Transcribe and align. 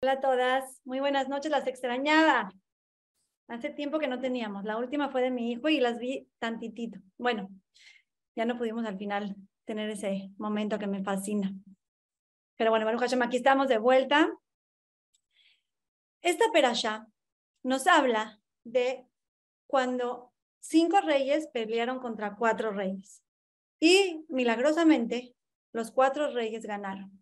Hola 0.00 0.12
a 0.12 0.20
todas, 0.20 0.80
muy 0.84 1.00
buenas 1.00 1.28
noches, 1.28 1.50
las 1.50 1.66
extrañaba. 1.66 2.52
Hace 3.48 3.70
tiempo 3.70 3.98
que 3.98 4.06
no 4.06 4.20
teníamos. 4.20 4.62
La 4.62 4.76
última 4.76 5.08
fue 5.08 5.22
de 5.22 5.32
mi 5.32 5.50
hijo 5.50 5.68
y 5.68 5.80
las 5.80 5.98
vi 5.98 6.28
tantitito. 6.38 7.00
Bueno, 7.16 7.48
ya 8.36 8.44
no 8.44 8.56
pudimos 8.56 8.86
al 8.86 8.96
final 8.96 9.34
tener 9.64 9.90
ese 9.90 10.30
momento 10.38 10.78
que 10.78 10.86
me 10.86 11.02
fascina. 11.02 11.52
Pero 12.56 12.70
bueno, 12.70 12.86
Baruch 12.86 13.00
Hashem, 13.00 13.22
aquí 13.22 13.38
estamos 13.38 13.66
de 13.66 13.78
vuelta. 13.78 14.30
Esta 16.22 16.44
perasha 16.52 17.08
nos 17.64 17.88
habla 17.88 18.38
de 18.62 19.04
cuando 19.66 20.32
cinco 20.60 21.00
reyes 21.00 21.48
pelearon 21.48 21.98
contra 21.98 22.36
cuatro 22.36 22.70
reyes. 22.70 23.24
Y 23.80 24.24
milagrosamente, 24.28 25.34
los 25.72 25.90
cuatro 25.90 26.32
reyes 26.32 26.66
ganaron. 26.66 27.20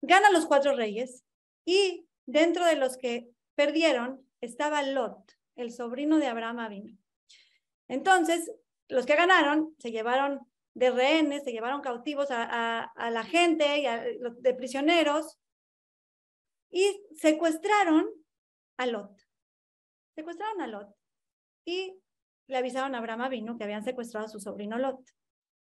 Ganan 0.00 0.32
los 0.32 0.46
cuatro 0.46 0.74
reyes 0.74 1.26
y 1.68 2.08
dentro 2.24 2.64
de 2.64 2.76
los 2.76 2.96
que 2.96 3.28
perdieron 3.54 4.26
estaba 4.40 4.82
Lot, 4.82 5.36
el 5.54 5.70
sobrino 5.70 6.16
de 6.16 6.26
Abraham 6.26 6.60
Avino. 6.60 6.96
Entonces, 7.88 8.50
los 8.88 9.04
que 9.04 9.16
ganaron 9.16 9.74
se 9.78 9.90
llevaron 9.90 10.40
de 10.72 10.90
rehenes, 10.90 11.44
se 11.44 11.52
llevaron 11.52 11.82
cautivos 11.82 12.28
a, 12.30 12.90
la 13.10 13.22
gente 13.22 13.80
y 13.80 13.84
a, 13.84 14.02
de 14.02 14.54
prisioneros 14.54 15.36
y 16.70 17.02
secuestraron 17.14 18.08
a 18.78 18.86
Lot. 18.86 19.20
Secuestraron 20.14 20.62
a 20.62 20.68
Lot 20.68 20.96
y 21.66 22.00
le 22.46 22.56
avisaron 22.56 22.94
a 22.94 22.98
Abraham 22.98 23.20
Avino 23.20 23.58
que 23.58 23.64
habían 23.64 23.84
secuestrado 23.84 24.24
a 24.24 24.30
su 24.30 24.40
sobrino 24.40 24.78
Lot. 24.78 25.04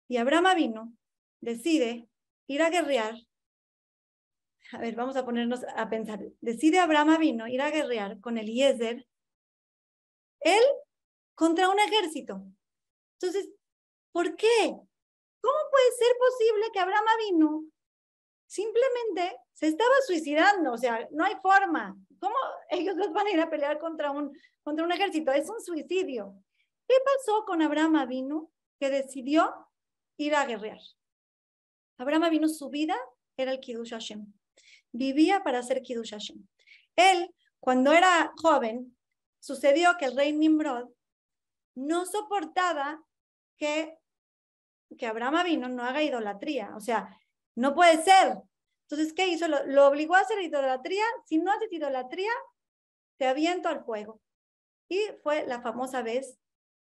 Y 0.09 0.17
Abraham 0.17 0.47
Avino 0.47 0.92
decide 1.41 2.09
ir 2.48 2.62
a 2.62 2.70
guerrear 2.70 3.15
a 4.74 4.78
ver, 4.78 4.96
vamos 4.96 5.16
a 5.16 5.24
ponernos 5.24 5.60
a 5.77 5.88
pensar. 5.88 6.20
Decide 6.41 6.80
Abraham 6.80 7.19
vino 7.19 7.46
ir 7.46 7.62
a 7.62 7.70
guerrear 7.70 8.20
con 8.20 8.38
Eliezer, 8.38 9.06
él 10.41 10.64
contra 11.34 11.69
un 11.69 11.78
ejército. 11.78 12.44
Entonces, 13.19 13.50
¿por 14.12 14.34
qué? 14.36 14.66
¿Cómo 15.41 15.58
puede 15.70 15.92
ser 15.98 16.16
posible 16.19 16.70
que 16.72 16.81
Abraham 16.81 17.05
vino 17.31 17.64
simplemente 18.47 19.36
se 19.53 19.69
estaba 19.69 19.94
suicidando? 20.06 20.72
O 20.72 20.78
sea, 20.78 21.06
no 21.12 21.25
hay 21.25 21.36
forma. 21.41 21.97
¿Cómo 22.19 22.34
ellos 22.70 22.97
los 22.97 23.12
van 23.12 23.27
a 23.27 23.31
ir 23.31 23.41
a 23.41 23.50
pelear 23.50 23.78
contra 23.78 24.11
un, 24.11 24.36
contra 24.62 24.84
un 24.84 24.92
ejército? 24.92 25.33
Es 25.33 25.48
un 25.48 25.61
suicidio. 25.61 26.34
¿Qué 26.88 26.94
pasó 27.05 27.44
con 27.44 27.62
Abraham 27.62 28.09
vino 28.09 28.50
que 28.81 28.91
decidió 28.91 29.55
ir 30.16 30.34
a 30.34 30.47
guerrear? 30.47 30.81
Abraham 31.98 32.31
vino 32.31 32.48
su 32.48 32.70
vida 32.70 32.97
era 33.36 33.53
el 33.53 33.61
Kiddush 33.61 33.91
Hashem 33.91 34.33
vivía 34.95 35.42
para 35.42 35.59
hacer 35.59 35.83
Kiddush 35.83 36.12
Hashem. 36.12 36.47
Él, 36.97 37.34
cuando 37.61 37.92
era 37.92 38.33
joven, 38.37 38.97
sucedió 39.41 39.97
que 39.98 40.06
el 40.06 40.17
rey 40.17 40.33
Nimrod 40.33 40.89
no 41.75 42.06
soportaba 42.06 43.03
que, 43.59 43.98
que 44.97 45.06
Abraham 45.06 45.45
vino 45.45 45.69
no 45.69 45.83
haga 45.83 46.03
idolatría. 46.03 46.72
O 46.77 46.81
sea, 46.81 47.19
no 47.56 47.75
puede 47.75 48.03
ser. 48.03 48.39
Entonces, 48.89 49.12
¿qué 49.12 49.27
hizo? 49.27 49.48
Lo, 49.48 49.67
lo, 49.67 49.89
obligó 49.89 50.15
a 50.15 50.20
hacer 50.20 50.41
idolatría. 50.41 51.05
Si 51.27 51.39
no 51.39 51.50
haces 51.50 51.72
idolatría, 51.72 52.33
te 53.19 53.27
aviento 53.27 53.69
al 53.69 53.84
fuego. 53.84 54.20
Y 54.89 55.00
fue 55.22 55.45
la 55.47 55.61
famosa 55.61 56.03
vez 56.03 56.39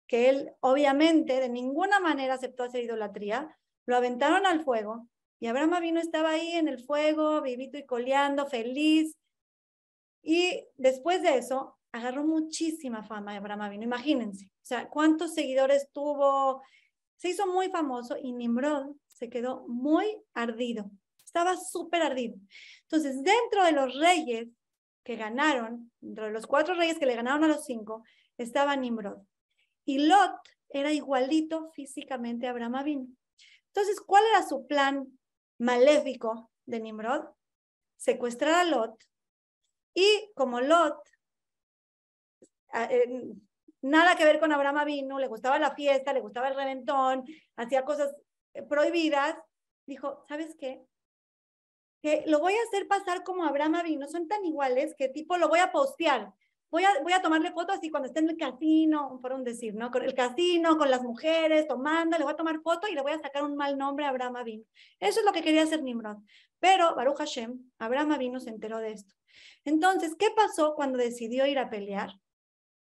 que 0.08 0.28
él, 0.30 0.52
obviamente, 0.60 1.40
de 1.40 1.48
ninguna 1.48 2.02
manera 2.02 2.34
aceptó 2.34 2.64
hacer 2.64 2.84
idolatría. 2.84 3.58
Lo 3.86 3.96
aventaron 3.96 4.46
al 4.46 4.66
fuego 4.66 5.08
y 5.42 5.48
Abraham 5.48 5.82
vino, 5.82 6.00
estaba 6.00 6.30
ahí 6.30 6.52
en 6.52 6.68
el 6.68 6.78
fuego, 6.78 7.42
vivito 7.42 7.76
y 7.76 7.86
coleando, 7.88 8.46
feliz. 8.46 9.18
Y 10.22 10.68
después 10.78 11.24
de 11.24 11.40
eso, 11.40 11.80
agarró 11.92 12.24
muchísima 12.24 13.02
fama 13.02 13.36
Abraham 13.36 13.72
vino, 13.72 13.84
imagínense. 13.84 14.46
O 14.46 14.66
sea, 14.66 14.88
cuántos 14.88 15.34
seguidores 15.34 15.90
tuvo. 15.92 16.62
Se 17.18 17.30
hizo 17.30 17.48
muy 17.48 17.70
famoso 17.70 18.18
y 18.22 18.34
Nimrod 18.34 18.96
se 19.08 19.32
quedó 19.32 19.68
muy 19.68 20.16
ardido. 20.36 20.92
Estaba 21.26 21.58
súper 21.58 22.04
ardido. 22.04 22.38
Entonces, 22.84 23.24
dentro 23.24 23.64
de 23.64 23.72
los 23.72 24.00
reyes 24.00 24.48
que 25.04 25.16
ganaron, 25.16 25.92
dentro 26.02 26.26
de 26.26 26.34
los 26.34 26.46
cuatro 26.46 26.76
reyes 26.76 27.00
que 27.00 27.08
le 27.08 27.16
ganaron 27.16 27.46
a 27.46 27.48
los 27.48 27.66
cinco, 27.66 28.04
estaba 28.38 28.76
Nimrod. 28.76 29.24
Y 29.86 30.06
Lot 30.06 30.36
era 30.70 30.94
igualito 30.94 31.72
físicamente 31.72 32.46
a 32.46 32.52
Abraham 32.52 32.84
vino. 32.86 33.08
Entonces, 33.74 34.00
¿cuál 34.02 34.24
era 34.32 34.48
su 34.48 34.68
plan 34.68 35.18
maléfico 35.62 36.52
de 36.66 36.80
Nimrod, 36.80 37.24
secuestrar 37.96 38.56
a 38.56 38.64
Lot 38.64 39.00
y 39.94 40.32
como 40.36 40.60
Lot, 40.60 40.98
nada 43.82 44.16
que 44.16 44.26
ver 44.26 44.40
con 44.40 44.52
Abraham 44.52 44.86
vino, 44.86 45.20
le 45.20 45.28
gustaba 45.28 45.60
la 45.60 45.76
fiesta, 45.76 46.14
le 46.14 46.22
gustaba 46.22 46.48
el 46.48 46.56
reventón, 46.56 47.26
hacía 47.58 47.86
cosas 47.86 48.16
eh, 48.54 48.64
prohibidas, 48.64 49.38
dijo, 49.86 50.26
¿sabes 50.28 50.56
qué? 50.58 50.84
Que 52.02 52.24
lo 52.26 52.40
voy 52.40 52.54
a 52.54 52.64
hacer 52.68 52.88
pasar 52.88 53.24
como 53.24 53.44
Abraham 53.44 53.84
vino, 53.84 54.08
son 54.08 54.28
tan 54.28 54.44
iguales 54.44 54.96
que 54.98 55.10
tipo 55.10 55.38
lo 55.38 55.48
voy 55.48 55.60
a 55.60 55.72
postear 55.72 56.34
voy 56.72 56.86
a, 56.86 56.90
voy 57.04 57.14
a 57.14 57.22
tomarle 57.22 57.52
fotos 57.52 57.78
así 57.78 57.90
cuando 57.90 58.08
esté 58.08 58.22
en 58.22 58.30
el 58.30 58.38
casino, 58.38 59.20
por 59.22 59.34
un 59.34 59.44
decir, 59.44 59.76
¿no? 59.76 59.92
Con 59.92 60.04
el 60.04 60.14
casino, 60.14 60.78
con 60.78 60.90
las 60.90 61.04
mujeres, 61.04 61.68
tomando, 61.68 62.18
le 62.18 62.24
voy 62.24 62.34
a 62.34 62.38
tomar 62.38 62.62
foto 62.62 62.88
y 62.88 62.96
le 62.96 63.02
voy 63.02 63.12
a 63.12 63.20
sacar 63.20 63.44
un 63.44 63.56
mal 63.56 63.78
nombre 63.78 64.06
a 64.06 64.10
Abraham 64.10 64.38
Avino. 64.38 64.64
Eso 65.00 65.20
es 65.20 65.26
lo 65.26 65.34
que 65.34 65.44
quería 65.44 65.64
hacer 65.64 65.84
Nimrod. 65.84 66.18
Pero 66.60 66.96
Baruch 66.96 67.18
Hashem, 67.18 67.72
Abraham 67.78 68.14
Avino 68.14 68.40
se 68.40 68.50
enteró 68.50 68.80
de 68.80 68.94
esto. 68.94 69.14
Entonces, 69.66 70.16
¿qué 70.18 70.28
pasó 70.36 70.74
cuando 70.74 70.98
decidió 70.98 71.46
ir 71.46 71.60
a 71.60 71.70
pelear? 71.70 72.14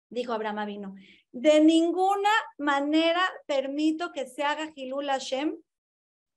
Dijo 0.08 0.32
Abraham 0.32 0.58
Avino, 0.60 0.94
de 1.32 1.60
ninguna 1.60 2.30
manera 2.58 3.22
permito 3.46 4.12
que 4.12 4.26
se 4.26 4.44
haga 4.44 4.70
Hilul 4.74 5.08
Hashem 5.08 5.56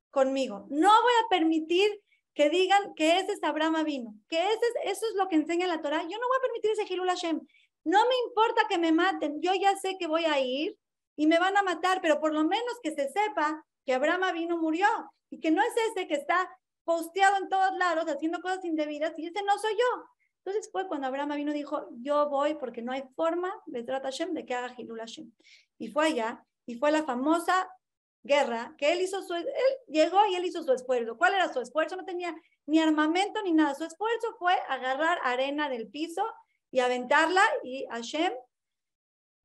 conmigo. 0.10 0.68
No 0.70 0.90
voy 0.90 1.14
a 1.24 1.30
permitir 1.30 2.02
que 2.34 2.50
digan 2.50 2.94
que 2.96 3.20
ese 3.20 3.34
es 3.34 3.44
Abraham 3.44 3.84
vino, 3.84 4.16
que 4.28 4.38
ese 4.38 4.66
eso 4.86 5.06
es 5.08 5.16
lo 5.16 5.28
que 5.28 5.36
enseña 5.36 5.68
la 5.68 5.82
Torah. 5.82 6.02
Yo 6.02 6.18
no 6.18 6.28
voy 6.28 6.38
a 6.38 6.42
permitir 6.42 6.72
ese 6.72 6.92
Hilul 6.92 7.08
Hashem. 7.08 7.42
No 7.86 8.00
me 8.08 8.16
importa 8.28 8.64
que 8.70 8.78
me 8.78 8.92
maten, 8.92 9.42
yo 9.42 9.54
ya 9.54 9.76
sé 9.78 9.98
que 9.98 10.08
voy 10.08 10.26
a 10.26 10.40
ir 10.40 10.78
y 11.16 11.28
me 11.28 11.38
van 11.38 11.58
a 11.58 11.64
matar, 11.64 12.00
pero 12.02 12.20
por 12.20 12.34
lo 12.34 12.44
menos 12.44 12.80
que 12.82 12.96
se 12.96 13.10
sepa 13.10 13.64
que 13.86 13.94
Abraham 13.94 14.34
vino 14.34 14.58
murió 14.58 14.88
y 15.30 15.40
que 15.40 15.52
no 15.52 15.62
es 15.62 15.74
ese 15.92 16.08
que 16.08 16.16
está 16.16 16.50
posteado 16.84 17.38
en 17.38 17.50
todos 17.50 17.78
lados 17.78 18.06
haciendo 18.08 18.42
cosas 18.42 18.64
indebidas 18.66 19.18
y 19.18 19.28
ese 19.28 19.44
no 19.44 19.58
soy 19.58 19.74
yo. 19.74 20.04
Entonces 20.46 20.70
fue 20.72 20.88
cuando 20.88 21.08
Abraham 21.08 21.36
vino 21.36 21.54
dijo, 21.54 21.88
yo 21.92 22.30
voy 22.30 22.56
porque 22.56 22.82
no 22.82 22.92
hay 22.92 23.04
forma 23.16 23.54
de 23.66 23.86
Hashem 23.86 24.34
de 24.34 24.46
que 24.46 24.54
haga 24.54 24.74
Hilul 24.78 25.00
Hashem. 25.00 25.32
Y 25.78 25.88
fue 25.88 26.08
allá 26.08 26.46
y 26.66 26.76
fue 26.76 26.92
la 26.92 27.04
famosa 27.04 27.70
guerra, 28.24 28.74
que 28.78 28.94
él 28.94 29.02
hizo 29.02 29.22
su, 29.22 29.34
él 29.34 29.46
llegó 29.88 30.26
y 30.28 30.36
él 30.36 30.46
hizo 30.46 30.64
su 30.64 30.72
esfuerzo. 30.72 31.18
¿Cuál 31.18 31.34
era 31.34 31.52
su 31.52 31.60
esfuerzo? 31.60 31.96
No 31.96 32.06
tenía 32.06 32.36
ni 32.66 32.80
armamento 32.80 33.42
ni 33.44 33.54
nada. 33.54 33.76
Su 33.76 33.84
esfuerzo 33.84 34.36
fue 34.40 34.54
agarrar 34.70 35.20
arena 35.24 35.70
del 35.70 35.90
piso 35.90 36.26
y 36.72 36.80
aventarla 36.80 37.44
y 37.64 37.86
Hashem 37.88 38.34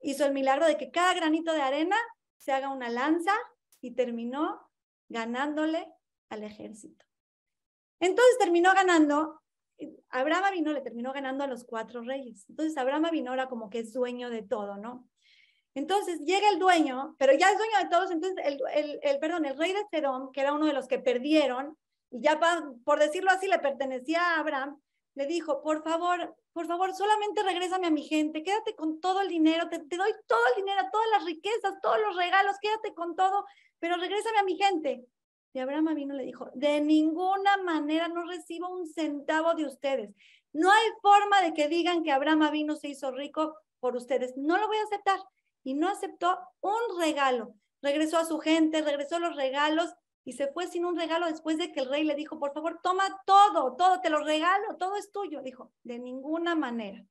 hizo 0.01 0.25
el 0.25 0.33
milagro 0.33 0.67
de 0.67 0.77
que 0.77 0.91
cada 0.91 1.13
granito 1.15 1.53
de 1.53 1.61
arena 1.61 1.97
se 2.37 2.53
haga 2.53 2.71
una 2.71 2.89
lanza 2.89 3.33
y 3.81 3.95
terminó 3.95 4.71
ganándole 5.09 5.93
al 6.29 6.45
ejército. 6.45 7.05
Entonces 8.01 8.39
terminó 8.39 8.73
ganando, 8.75 9.43
Abraham 10.11 10.53
vino, 10.53 10.73
le 10.73 10.81
terminó 10.83 11.13
ganando 11.13 11.45
a 11.45 11.49
los 11.49 11.65
cuatro 11.65 12.03
reyes. 12.03 12.47
Entonces 12.49 12.77
Abraham 12.77 13.09
vino 13.11 13.33
era 13.33 13.49
como 13.49 13.71
que 13.71 13.81
es 13.81 13.93
dueño 13.93 14.31
de 14.31 14.43
todo, 14.43 14.77
¿no? 14.77 15.09
Entonces 15.75 16.21
llega 16.21 16.49
el 16.51 16.59
dueño, 16.59 17.15
pero 17.19 17.33
ya 17.35 17.51
es 17.51 17.59
dueño 17.59 17.79
de 17.79 17.89
todos, 17.89 18.11
entonces 18.11 18.45
el, 18.45 18.99
el, 19.03 19.19
perdón, 19.19 19.45
el 19.45 19.57
rey 19.57 19.73
de 19.73 19.85
Sedón, 19.91 20.33
que 20.33 20.41
era 20.41 20.53
uno 20.53 20.67
de 20.67 20.73
los 20.73 20.89
que 20.89 20.99
perdieron, 20.99 21.77
y 22.11 22.21
ya 22.21 22.41
por 22.85 22.99
decirlo 22.99 23.31
así 23.31 23.47
le 23.47 23.59
pertenecía 23.59 24.21
a 24.21 24.41
Abraham, 24.41 24.81
le 25.15 25.27
dijo, 25.27 25.61
por 25.63 25.83
favor, 25.83 26.37
por 26.53 26.67
favor, 26.67 26.95
solamente 26.95 27.43
regrésame 27.43 27.89
a 27.89 27.91
mi 27.91 28.05
gente, 28.05 28.43
quédate 28.43 28.75
con 28.75 29.01
todo 29.01 29.21
el 29.21 29.29
dinero, 29.29 29.69
te, 29.69 29.79
doy 29.79 30.13
todo 30.27 30.41
el 30.55 30.63
dinero, 30.63 30.89
todas 30.93 31.09
las 31.11 31.25
riquezas, 31.25 31.75
todos 31.83 31.99
los 32.01 32.17
regalos, 32.17 32.57
quédate 32.61 32.95
con 32.95 33.17
todo, 33.17 33.45
pero 33.79 33.97
regrésame 33.97 34.39
a 34.39 34.45
mi 34.45 34.57
gente. 34.57 35.05
Y 35.53 35.59
Abraham 35.59 35.95
vino 35.95 36.15
le 36.15 36.25
dijo, 36.25 36.51
de 36.55 36.81
ninguna 36.81 37.57
manera 37.59 38.09
no 38.09 38.25
recibo 38.27 38.69
un 38.69 38.87
centavo 38.87 39.55
de 39.55 39.67
ustedes. 39.67 40.15
No 40.53 40.71
hay 40.71 40.87
forma 41.03 41.43
de 41.43 41.53
que 41.53 41.69
digan 41.69 42.05
que 42.05 42.13
Abraham 42.13 42.51
vino 42.53 42.77
se 42.77 42.89
hizo 42.89 43.11
rico 43.11 43.57
por 43.81 43.97
ustedes. 43.97 44.37
No 44.37 44.57
lo 44.57 44.69
voy 44.69 44.77
a 44.77 44.85
aceptar 44.85 45.19
y 45.65 45.75
no 45.75 45.89
aceptó 45.89 46.39
un 46.61 47.01
regalo. 47.01 47.55
Regresó 47.83 48.19
a 48.19 48.25
su 48.25 48.39
gente, 48.39 48.83
regresó 48.83 49.19
los 49.19 49.37
regalos 49.37 49.95
y 50.25 50.33
se 50.33 50.49
fue 50.49 50.67
sin 50.67 50.85
un 50.85 50.97
regalo 50.97 51.27
después 51.27 51.59
de 51.59 51.73
que 51.73 51.81
el 51.81 51.89
rey 51.89 52.05
le 52.05 52.15
dijo, 52.15 52.39
por 52.39 52.53
favor, 52.53 52.81
toma 52.83 53.05
todo, 53.25 53.77
todo, 53.77 54.01
te 54.01 54.11
lo 54.11 54.23
regalo, 54.25 54.77
todo 54.79 54.97
es 54.97 55.11
tuyo. 55.13 55.43
Dijo, 55.43 55.73
de 55.85 55.99
ninguna 55.99 56.55
manera. 56.55 57.05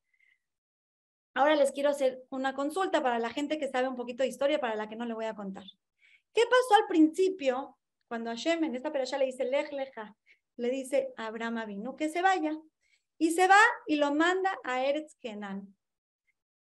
Ahora 1.34 1.56
les 1.56 1.72
quiero 1.72 1.90
hacer 1.90 2.24
una 2.30 2.54
consulta 2.54 3.02
para 3.02 3.18
la 3.18 3.30
gente 3.30 3.58
que 3.58 3.68
sabe 3.68 3.88
un 3.88 3.96
poquito 3.96 4.22
de 4.22 4.28
historia, 4.28 4.60
para 4.60 4.76
la 4.76 4.88
que 4.88 4.96
no 4.96 5.04
le 5.04 5.14
voy 5.14 5.26
a 5.26 5.34
contar. 5.34 5.64
¿Qué 6.34 6.42
pasó 6.44 6.82
al 6.82 6.88
principio 6.88 7.78
cuando 8.08 8.30
Hashem 8.30 8.64
en 8.64 8.74
esta 8.74 8.92
ya 9.04 9.18
le 9.18 9.26
dice, 9.26 9.44
lej 9.44 9.72
leja, 9.72 10.16
le 10.56 10.70
dice 10.70 11.12
a 11.16 11.26
Abraham 11.26 11.66
vino 11.66 11.96
que 11.96 12.08
se 12.08 12.22
vaya? 12.22 12.52
y 13.18 13.32
se 13.32 13.48
va 13.48 13.60
y 13.86 13.96
lo 13.96 14.14
manda 14.14 14.58
a 14.64 14.84
Eretz 14.84 15.16
Kenan. 15.20 15.74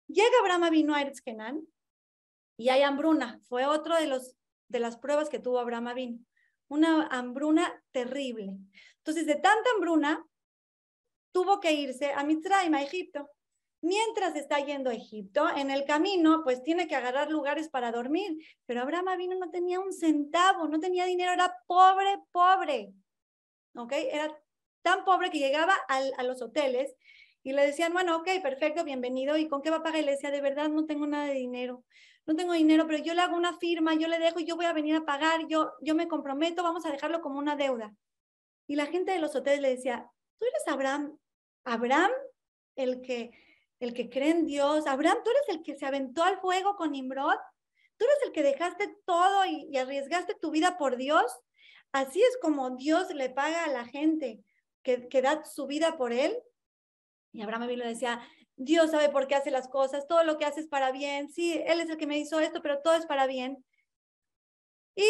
Llega 0.09 0.38
Abraham 0.41 0.71
vino 0.71 0.94
a 0.94 1.03
Eretz 1.03 1.21
Kenan 1.21 1.67
y 2.56 2.69
hay 2.69 2.82
hambruna. 2.82 3.41
Fue 3.49 3.67
otro 3.67 3.97
de, 3.97 4.06
los, 4.06 4.37
de 4.69 4.81
las 4.81 4.97
pruebas 4.97 5.29
que 5.29 5.38
tuvo 5.38 5.58
Abraham 5.58 5.94
vino. 5.94 6.19
Una 6.69 7.06
hambruna 7.06 7.82
terrible. 7.93 8.56
Entonces, 8.99 9.26
de 9.26 9.35
tanta 9.35 9.70
hambruna, 9.75 10.25
tuvo 11.32 11.61
que 11.61 11.73
irse 11.73 12.12
a 12.12 12.25
Mitzrayim, 12.25 12.75
a 12.75 12.82
Egipto. 12.82 13.29
Mientras 13.82 14.35
está 14.35 14.58
yendo 14.58 14.91
a 14.91 14.94
Egipto, 14.94 15.49
en 15.55 15.70
el 15.70 15.85
camino, 15.85 16.43
pues 16.43 16.62
tiene 16.62 16.88
que 16.88 16.97
agarrar 16.97 17.31
lugares 17.31 17.69
para 17.69 17.93
dormir. 17.93 18.37
Pero 18.64 18.81
Abraham 18.81 19.17
vino 19.17 19.37
no 19.37 19.50
tenía 19.50 19.79
un 19.79 19.93
centavo, 19.93 20.67
no 20.67 20.81
tenía 20.81 21.05
dinero, 21.05 21.32
era 21.32 21.55
pobre, 21.67 22.19
pobre. 22.32 22.93
¿Ok? 23.75 23.93
Era 23.93 24.37
tan 24.82 25.05
pobre 25.05 25.31
que 25.31 25.38
llegaba 25.38 25.75
a 25.88 26.23
los 26.23 26.41
hoteles 26.43 26.97
y 27.47 27.52
le 27.52 27.64
decían, 27.64 27.93
bueno, 27.93 28.17
ok, 28.17 28.29
perfecto, 28.43 28.82
bienvenido. 28.82 29.37
¿Y 29.37 29.47
con 29.47 29.62
qué 29.62 29.70
va 29.70 29.76
a 29.76 29.82
pagar? 29.85 30.00
Y 30.00 30.05
le 30.05 30.12
decía, 30.12 30.32
de 30.32 30.41
verdad, 30.41 30.69
no 30.69 30.85
tengo 30.85 31.06
nada 31.06 31.26
de 31.26 31.35
dinero. 31.35 31.85
No 32.26 32.34
tengo 32.34 32.52
dinero, 32.52 32.87
pero 32.87 33.02
yo 33.02 33.14
le 33.14 33.23
hago 33.23 33.37
una 33.37 33.56
firma, 33.56 33.94
yo 33.94 34.08
le 34.08 34.19
dejo 34.19 34.40
yo 34.40 34.56
voy 34.56 34.67
a 34.67 34.73
venir 34.73 34.96
a 34.96 35.05
pagar, 35.05 35.46
yo, 35.49 35.73
yo 35.81 35.94
me 35.94 36.08
comprometo, 36.08 36.62
vamos 36.62 36.84
a 36.84 36.90
dejarlo 36.90 37.20
como 37.20 37.38
una 37.38 37.56
deuda. 37.56 37.94
Y 38.67 38.75
la 38.75 38.87
gente 38.87 39.12
de 39.12 39.20
los 39.20 39.34
hoteles 39.37 39.61
le 39.61 39.70
decía, 39.70 40.11
tú 40.38 40.44
eres 40.44 40.67
Abraham, 40.67 41.17
Abraham, 41.64 42.11
el 42.75 43.00
que 43.00 43.31
el 43.81 43.94
que 43.94 44.08
cree 44.08 44.31
en 44.31 44.46
Dios. 44.46 44.87
Abraham, 44.87 45.19
tú 45.25 45.31
eres 45.31 45.56
el 45.56 45.62
que 45.62 45.76
se 45.76 45.87
aventó 45.87 46.23
al 46.23 46.40
fuego 46.40 46.76
con 46.76 46.93
Nimrod. 46.93 47.38
Tú 47.96 48.05
eres 48.05 48.19
el 48.26 48.32
que 48.32 48.43
dejaste 48.43 48.96
todo 49.05 49.44
y, 49.46 49.76
arriesgaste 49.76 50.34
tu 50.34 50.50
vida 50.50 50.76
por 50.78 50.96
Dios. 50.96 51.25
Así 51.93 52.20
es 52.23 52.38
como 52.40 52.70
Dios 52.76 53.12
le 53.14 53.31
paga 53.31 53.64
a 53.64 53.69
la 53.69 53.84
gente 53.87 54.43
que, 54.82 55.08
que 55.08 55.23
da 55.23 55.44
su 55.44 55.67
vida 55.67 55.96
por 55.96 56.12
él. 56.12 56.37
Y 57.32 57.43
Abraham 57.43 57.67
me 57.67 57.76
decía, 57.76 58.20
Dios 58.56 58.91
sabe 58.91 59.11
por 59.11 59.26
qué 59.26 59.35
hace 59.35 59.50
las 59.50 59.69
cosas, 59.69 60.06
todo 60.08 60.25
lo 60.25 60.38
que 60.38 60.44
hace 60.44 60.61
es 60.61 60.69
para 60.69 60.91
bien. 60.93 61.29
Sí, 61.29 61.61
Él 61.67 61.81
es 61.81 61.91
el 61.91 61.97
que 61.97 62.06
me 62.06 62.19
hizo 62.19 62.41
esto, 62.41 62.62
pero 62.62 62.81
todo 62.81 62.94
es 62.94 63.06
para 63.06 63.26
bien. 63.26 63.64
Y 64.94 65.06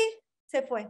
se 0.46 0.62
fue. 0.62 0.88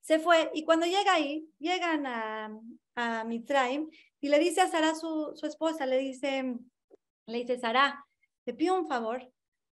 Se 0.00 0.20
fue. 0.20 0.50
Y 0.54 0.64
cuando 0.64 0.86
llega 0.86 1.12
ahí, 1.12 1.48
llegan 1.58 2.06
a, 2.06 2.50
a 2.94 3.24
Mitzrayim 3.24 3.90
y 4.20 4.28
le 4.28 4.38
dice 4.38 4.60
a 4.60 4.68
Sara, 4.68 4.94
su, 4.94 5.32
su 5.34 5.46
esposa, 5.46 5.84
le 5.86 5.98
dice, 5.98 6.54
le 7.26 7.38
dice, 7.38 7.58
Sara, 7.58 8.04
te 8.44 8.54
pido 8.54 8.78
un 8.78 8.86
favor, 8.86 9.30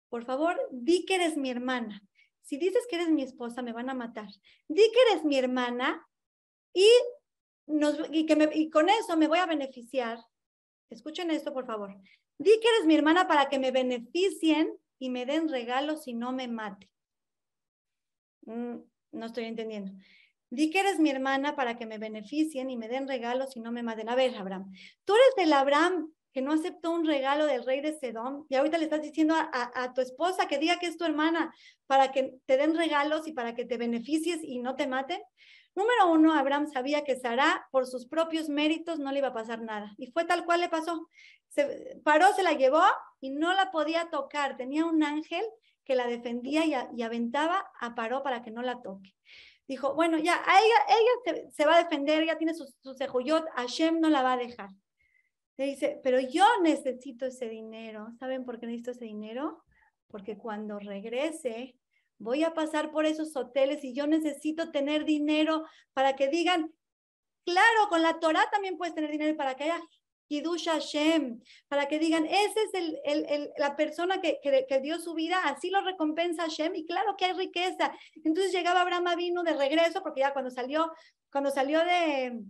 por 0.08 0.25
favor, 0.25 0.58
di 0.70 1.05
que 1.05 1.14
eres 1.16 1.37
mi 1.37 1.50
hermana. 1.50 2.02
Si 2.43 2.56
dices 2.56 2.87
que 2.88 2.96
eres 2.96 3.10
mi 3.10 3.22
esposa, 3.22 3.62
me 3.62 3.72
van 3.72 3.88
a 3.88 3.94
matar. 3.94 4.28
Di 4.69 4.82
que 4.93 5.00
eres 5.10 5.25
mi 5.25 5.38
hermana 5.38 6.06
y, 6.75 6.88
nos, 7.66 7.98
y, 8.10 8.26
que 8.26 8.50
y 8.55 8.70
con 8.70 8.88
eso 8.88 9.16
me 9.16 9.28
voy 9.28 9.38
a 9.38 9.46
beneficiar. 9.46 10.19
Escuchen 10.92 11.30
esto, 11.30 11.52
por 11.52 11.66
favor. 11.66 11.96
Di 12.38 12.58
que 12.60 12.68
eres 12.68 12.86
mi 12.86 12.94
hermana 12.94 13.26
para 13.26 13.48
que 13.48 13.58
me 13.58 13.70
beneficien 13.70 14.76
y 14.98 15.10
me 15.10 15.26
den 15.26 15.48
regalos 15.48 16.06
y 16.06 16.14
no 16.14 16.32
me 16.32 16.48
mate. 16.48 16.90
Mm, 18.46 18.76
no 19.12 19.26
estoy 19.26 19.44
entendiendo. 19.44 19.92
Di 20.50 20.70
que 20.70 20.80
eres 20.80 20.98
mi 20.98 21.10
hermana 21.10 21.56
para 21.56 21.78
que 21.78 21.86
me 21.86 21.98
beneficien 21.98 22.68
y 22.70 22.76
me 22.76 22.88
den 22.88 23.08
regalos 23.08 23.56
y 23.56 23.60
no 23.60 23.72
me 23.72 23.82
maten. 23.82 24.08
A 24.08 24.14
ver, 24.14 24.36
Abraham, 24.36 24.70
tú 25.04 25.14
eres 25.14 25.34
del 25.36 25.52
Abraham 25.54 26.12
que 26.32 26.42
no 26.42 26.52
aceptó 26.52 26.90
un 26.90 27.06
regalo 27.06 27.46
del 27.46 27.64
rey 27.64 27.80
de 27.80 27.98
Sedón 27.98 28.46
y 28.48 28.54
ahorita 28.54 28.78
le 28.78 28.84
estás 28.84 29.02
diciendo 29.02 29.34
a, 29.36 29.92
tu 29.94 30.00
esposa 30.00 30.48
que 30.48 30.58
diga 30.58 30.78
que 30.78 30.86
es 30.86 30.96
tu 30.96 31.04
hermana 31.04 31.54
para 31.86 32.10
que 32.10 32.34
te 32.46 32.56
den 32.56 32.74
regalos 32.76 33.28
y 33.28 33.32
para 33.32 33.54
que 33.54 33.64
te 33.64 33.76
beneficies 33.76 34.40
y 34.42 34.58
no 34.58 34.74
te 34.76 34.86
maten. 34.86 35.20
Número 35.74 36.10
uno, 36.10 36.34
Abraham 36.34 36.66
sabía 36.70 37.02
que 37.04 37.16
Sara, 37.16 37.66
por 37.70 37.86
sus 37.86 38.06
propios 38.06 38.48
méritos, 38.48 38.98
no 38.98 39.10
le 39.10 39.19
iba 39.19 39.28
a 39.28 39.32
pasar 39.32 39.62
nada. 39.62 39.94
Y 39.96 40.10
fue 40.12 40.24
tal 40.24 40.44
cual 40.44 40.60
le 40.60 40.69
pasó. 40.69 41.08
Se 41.48 42.00
paró, 42.04 42.32
se 42.34 42.42
la 42.42 42.52
llevó 42.52 42.82
y 43.20 43.30
no 43.30 43.54
la 43.54 43.70
podía 43.70 44.10
tocar. 44.10 44.56
Tenía 44.56 44.84
un 44.84 45.02
ángel 45.02 45.44
que 45.84 45.94
la 45.94 46.06
defendía 46.06 46.64
y, 46.64 47.02
aventaba 47.02 47.64
a 47.80 47.94
Paró 47.94 48.22
para 48.22 48.42
que 48.42 48.50
no 48.50 48.62
la 48.62 48.80
toque 48.82 49.14
dijo, 49.69 49.94
bueno, 49.94 50.19
ya, 50.19 50.42
ella, 50.46 51.48
se, 51.50 51.64
va 51.64 51.76
a 51.76 51.82
defender, 51.82 52.22
ella 52.22 52.36
tiene 52.36 52.52
su, 52.52 52.66
su 52.82 52.92
sejuyot, 52.92 53.46
Hashem 53.54 54.00
no 54.00 54.10
la 54.10 54.22
va 54.22 54.34
a 54.34 54.36
dejar. 54.36 54.69
Le 55.56 55.66
dice, 55.66 56.00
pero 56.02 56.19
yo 56.20 56.44
necesito 56.62 57.26
ese 57.26 57.48
dinero. 57.48 58.08
¿Saben 58.19 58.44
por 58.44 58.58
qué 58.58 58.66
necesito 58.66 58.90
ese 58.90 59.04
dinero? 59.04 59.64
Porque 60.08 60.36
cuando 60.36 60.78
regrese, 60.78 61.76
voy 62.22 62.44
a 62.44 62.54
pasar 62.54 62.90
por 62.90 63.04
esos 63.04 63.36
hoteles 63.36 63.84
y 63.84 63.92
yo 63.92 64.06
necesito 64.06 64.70
tener 64.70 65.04
dinero 65.04 65.64
para 65.92 66.14
que 66.14 66.28
digan, 66.28 66.72
claro, 67.44 67.88
con 67.88 68.02
la 68.02 68.20
Torah 68.20 68.48
también 68.50 68.76
puedes 68.78 68.94
tener 68.94 69.10
dinero 69.10 69.36
para 69.36 69.54
que 69.54 69.64
haya 69.64 69.80
Kiddush 70.28 70.66
Hashem, 70.66 71.42
para 71.69 71.88
que 71.88 71.98
digan, 71.98 72.24
esa 72.24 72.60
es 72.62 72.98
el, 73.04 73.50
la 73.58 73.76
persona 73.76 74.22
que, 74.22 74.40
que, 74.42 74.80
dio 74.80 74.98
su 74.98 75.12
vida, 75.12 75.38
así 75.44 75.69
lo 75.69 75.82
recompensa 75.82 76.44
Hashem, 76.44 76.74
y 76.74 76.86
claro 76.86 77.16
que 77.19 77.26
hay 77.26 77.32
riqueza. 77.34 77.92
Entonces 78.24 78.52
llegaba 78.52 78.80
Abraham 78.80 79.14
vino 79.16 79.42
de 79.42 79.54
regreso, 79.54 80.02
porque 80.02 80.20
ya 80.20 80.32
cuando 80.32 80.50
salió, 80.50 80.90
cuando 81.30 81.50
salió 81.50 81.80
de, 81.80 82.40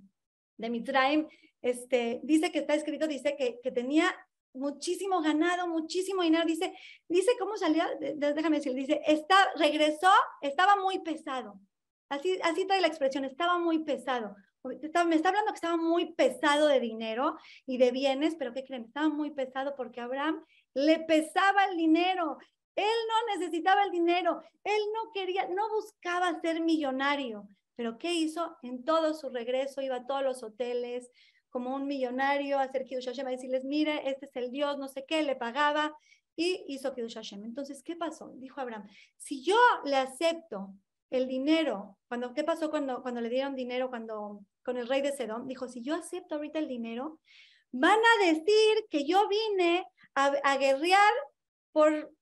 de 0.58 0.70
Mitzrayim, 0.70 1.26
este, 1.60 2.20
dice 2.22 2.52
que 2.52 2.60
está 2.60 2.74
escrito, 2.74 3.08
dice 3.08 3.34
que, 3.36 3.58
que 3.60 3.72
tenía 3.72 4.14
muchísimo 4.54 5.20
ganado, 5.22 5.66
muchísimo 5.68 6.22
dinero, 6.22 6.44
dice, 6.44 6.74
dice 7.08 7.32
cómo 7.38 7.56
salió, 7.56 7.84
déjame 8.00 8.56
decir, 8.58 8.74
dice, 8.74 9.00
está, 9.06 9.36
regresó, 9.56 10.10
estaba 10.40 10.76
muy 10.76 11.00
pesado. 11.00 11.60
Así, 12.08 12.38
así 12.42 12.66
trae 12.66 12.80
la 12.80 12.88
expresión, 12.88 13.24
estaba 13.24 13.58
muy 13.58 13.84
pesado 13.84 14.36
me 14.64 15.16
está 15.16 15.28
hablando 15.28 15.50
que 15.50 15.56
estaba 15.56 15.76
muy 15.76 16.14
pesado 16.14 16.68
de 16.68 16.78
dinero 16.78 17.36
y 17.66 17.78
de 17.78 17.90
bienes, 17.90 18.36
pero 18.36 18.52
¿qué 18.52 18.64
creen? 18.64 18.84
Estaba 18.84 19.08
muy 19.08 19.32
pesado 19.32 19.74
porque 19.76 20.00
Abraham 20.00 20.44
le 20.74 21.00
pesaba 21.00 21.64
el 21.66 21.76
dinero. 21.76 22.38
Él 22.76 22.86
no 22.86 23.38
necesitaba 23.38 23.82
el 23.82 23.90
dinero, 23.90 24.40
él 24.64 24.80
no 24.94 25.12
quería, 25.12 25.46
no 25.48 25.68
buscaba 25.68 26.40
ser 26.40 26.60
millonario. 26.62 27.48
Pero 27.74 27.98
¿qué 27.98 28.14
hizo? 28.14 28.56
En 28.62 28.84
todo 28.84 29.14
su 29.14 29.28
regreso 29.30 29.82
iba 29.82 29.96
a 29.96 30.06
todos 30.06 30.22
los 30.22 30.42
hoteles 30.42 31.10
como 31.52 31.74
un 31.74 31.86
millonario 31.86 32.58
a 32.58 32.62
hacer 32.62 32.84
Kiddush 32.84 33.06
Hashem, 33.06 33.26
a 33.26 33.30
decirles, 33.30 33.64
mire, 33.64 34.08
este 34.08 34.26
es 34.26 34.36
el 34.36 34.50
Dios, 34.50 34.78
no 34.78 34.88
sé 34.88 35.04
qué, 35.06 35.22
le 35.22 35.36
pagaba 35.36 35.94
y 36.34 36.64
hizo 36.66 36.94
Kiddush 36.94 37.14
Hashem. 37.14 37.44
Entonces, 37.44 37.82
¿qué 37.84 37.94
pasó? 37.94 38.32
Dijo 38.36 38.60
Abraham, 38.60 38.88
si 39.18 39.44
yo 39.44 39.58
le 39.84 39.96
acepto 39.96 40.72
el 41.10 41.28
dinero, 41.28 41.98
cuando, 42.08 42.32
¿qué 42.32 42.42
pasó 42.42 42.70
cuando, 42.70 43.02
cuando 43.02 43.20
le 43.20 43.28
dieron 43.28 43.54
dinero 43.54 43.90
cuando, 43.90 44.40
con 44.64 44.78
el 44.78 44.88
rey 44.88 45.02
de 45.02 45.12
Sedón? 45.12 45.46
Dijo, 45.46 45.68
si 45.68 45.82
yo 45.82 45.94
acepto 45.94 46.36
ahorita 46.36 46.58
el 46.58 46.68
dinero, 46.68 47.20
van 47.70 48.00
a 48.00 48.26
decir 48.26 48.86
que 48.90 49.06
yo 49.06 49.28
vine 49.28 49.84
a, 50.14 50.32
a 50.44 50.56
guerrear 50.56 51.12
por, 51.70 52.14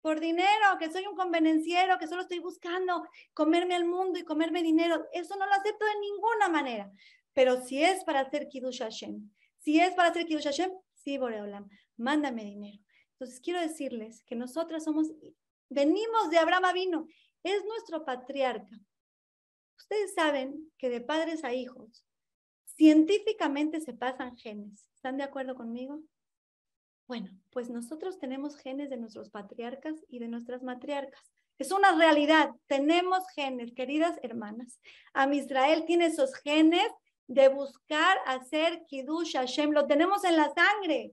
por 0.00 0.18
dinero, 0.18 0.78
que 0.78 0.90
soy 0.90 1.06
un 1.06 1.14
convenenciero, 1.14 1.98
que 1.98 2.08
solo 2.08 2.22
estoy 2.22 2.38
buscando 2.38 3.06
comerme 3.34 3.76
el 3.76 3.84
mundo 3.84 4.18
y 4.18 4.24
comerme 4.24 4.62
dinero. 4.62 5.06
Eso 5.12 5.36
no 5.36 5.44
lo 5.44 5.52
acepto 5.52 5.84
de 5.84 6.00
ninguna 6.00 6.48
manera. 6.48 6.90
Pero 7.38 7.62
si 7.64 7.80
es 7.80 8.02
para 8.02 8.18
hacer 8.18 8.48
Kiddush 8.48 8.80
Hashem, 8.80 9.30
si 9.60 9.78
es 9.78 9.94
para 9.94 10.08
hacer 10.08 10.26
Kiddush 10.26 10.46
Hashem, 10.46 10.72
sí, 10.92 11.18
Boreolam, 11.18 11.68
mándame 11.96 12.42
dinero. 12.42 12.82
Entonces 13.12 13.38
quiero 13.38 13.60
decirles 13.60 14.24
que 14.24 14.34
nosotras 14.34 14.82
somos, 14.82 15.12
venimos 15.68 16.30
de 16.30 16.38
Abraham 16.38 16.74
vino 16.74 17.06
es 17.44 17.64
nuestro 17.64 18.04
patriarca. 18.04 18.76
Ustedes 19.76 20.14
saben 20.14 20.68
que 20.78 20.90
de 20.90 21.00
padres 21.00 21.44
a 21.44 21.54
hijos, 21.54 22.04
científicamente 22.64 23.80
se 23.82 23.92
pasan 23.92 24.36
genes. 24.36 24.90
¿Están 24.96 25.16
de 25.16 25.22
acuerdo 25.22 25.54
conmigo? 25.54 26.02
Bueno, 27.06 27.30
pues 27.50 27.70
nosotros 27.70 28.18
tenemos 28.18 28.56
genes 28.56 28.90
de 28.90 28.96
nuestros 28.96 29.30
patriarcas 29.30 29.94
y 30.08 30.18
de 30.18 30.26
nuestras 30.26 30.64
matriarcas. 30.64 31.22
Es 31.56 31.70
una 31.70 31.96
realidad. 31.96 32.50
Tenemos 32.66 33.28
genes, 33.36 33.74
queridas 33.74 34.18
hermanas. 34.24 34.80
A 35.14 35.32
Israel 35.32 35.84
tiene 35.86 36.06
esos 36.06 36.34
genes 36.34 36.88
de 37.28 37.48
buscar 37.48 38.18
hacer 38.26 38.84
Kiddush 38.86 39.34
Hashem. 39.34 39.70
Lo 39.70 39.86
tenemos 39.86 40.24
en 40.24 40.36
la 40.36 40.52
sangre. 40.52 41.12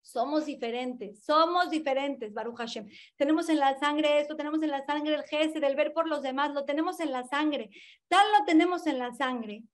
Somos 0.00 0.46
diferentes, 0.46 1.24
somos 1.24 1.68
diferentes, 1.68 2.32
Baruch 2.32 2.58
Hashem. 2.58 2.88
Tenemos 3.16 3.48
en 3.48 3.58
la 3.58 3.76
sangre 3.76 4.20
esto, 4.20 4.36
tenemos 4.36 4.62
en 4.62 4.70
la 4.70 4.86
sangre 4.86 5.16
el 5.16 5.24
gesto 5.24 5.58
del 5.58 5.74
ver 5.74 5.92
por 5.92 6.08
los 6.08 6.22
demás, 6.22 6.54
lo 6.54 6.64
tenemos 6.64 7.00
en 7.00 7.10
la 7.10 7.24
sangre. 7.24 7.70
Tal 8.06 8.24
lo 8.38 8.44
tenemos 8.44 8.86
en 8.86 8.98
la 9.00 9.12
sangre 9.12 9.64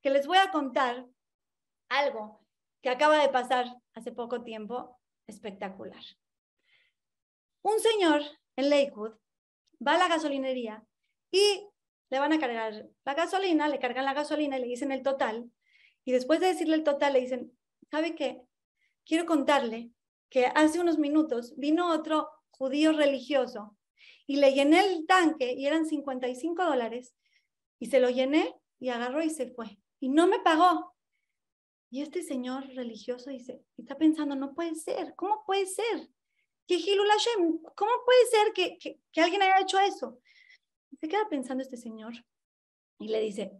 que 0.00 0.10
les 0.10 0.28
voy 0.28 0.38
a 0.38 0.52
contar 0.52 1.06
algo 1.88 2.40
que 2.82 2.88
acaba 2.88 3.18
de 3.18 3.30
pasar 3.30 3.66
hace 3.94 4.12
poco 4.12 4.42
tiempo, 4.42 4.96
espectacular. 5.26 6.02
Un 7.62 7.78
señor 7.80 8.22
en 8.54 8.70
Lakewood 8.70 9.14
va 9.84 9.94
a 9.94 9.98
la 9.98 10.08
gasolinería 10.08 10.84
y 11.32 11.68
le 12.10 12.18
van 12.18 12.32
a 12.32 12.38
cargar 12.38 12.88
la 13.04 13.14
gasolina, 13.14 13.68
le 13.68 13.78
cargan 13.78 14.04
la 14.04 14.14
gasolina 14.14 14.58
y 14.58 14.62
le 14.62 14.66
dicen 14.66 14.92
el 14.92 15.02
total. 15.02 15.50
Y 16.04 16.12
después 16.12 16.40
de 16.40 16.48
decirle 16.48 16.74
el 16.74 16.84
total, 16.84 17.12
le 17.12 17.20
dicen, 17.20 17.52
¿sabe 17.90 18.14
qué? 18.14 18.42
quiero 19.10 19.26
contarle 19.26 19.90
que 20.28 20.46
hace 20.46 20.78
unos 20.78 20.98
minutos 20.98 21.54
vino 21.56 21.92
otro 21.92 22.28
judío 22.50 22.92
religioso 22.92 23.76
y 24.24 24.36
le 24.36 24.52
llené 24.52 24.84
el 24.84 25.04
tanque 25.04 25.52
y 25.52 25.66
eran 25.66 25.84
55 25.84 26.64
dólares 26.64 27.14
y 27.80 27.86
se 27.86 27.98
lo 27.98 28.08
llené 28.08 28.54
y 28.78 28.90
agarró 28.90 29.20
y 29.22 29.30
se 29.30 29.48
fue. 29.48 29.80
Y 29.98 30.08
no 30.08 30.28
me 30.28 30.38
pagó. 30.38 30.94
Y 31.90 32.02
este 32.02 32.22
señor 32.22 32.68
religioso 32.68 33.30
dice, 33.30 33.64
está 33.76 33.98
pensando, 33.98 34.36
no 34.36 34.54
puede 34.54 34.76
ser, 34.76 35.14
¿cómo 35.16 35.42
puede 35.44 35.66
ser? 35.66 36.08
¿cómo 37.74 37.90
puede 38.04 38.26
ser 38.30 38.52
que, 38.54 38.78
que 39.10 39.20
alguien 39.20 39.42
haya 39.42 39.58
hecho 39.58 39.80
eso? 39.80 40.20
Se 40.98 41.08
queda 41.08 41.28
pensando 41.28 41.62
este 41.62 41.76
señor 41.76 42.14
y 42.98 43.08
le 43.08 43.20
dice, 43.20 43.52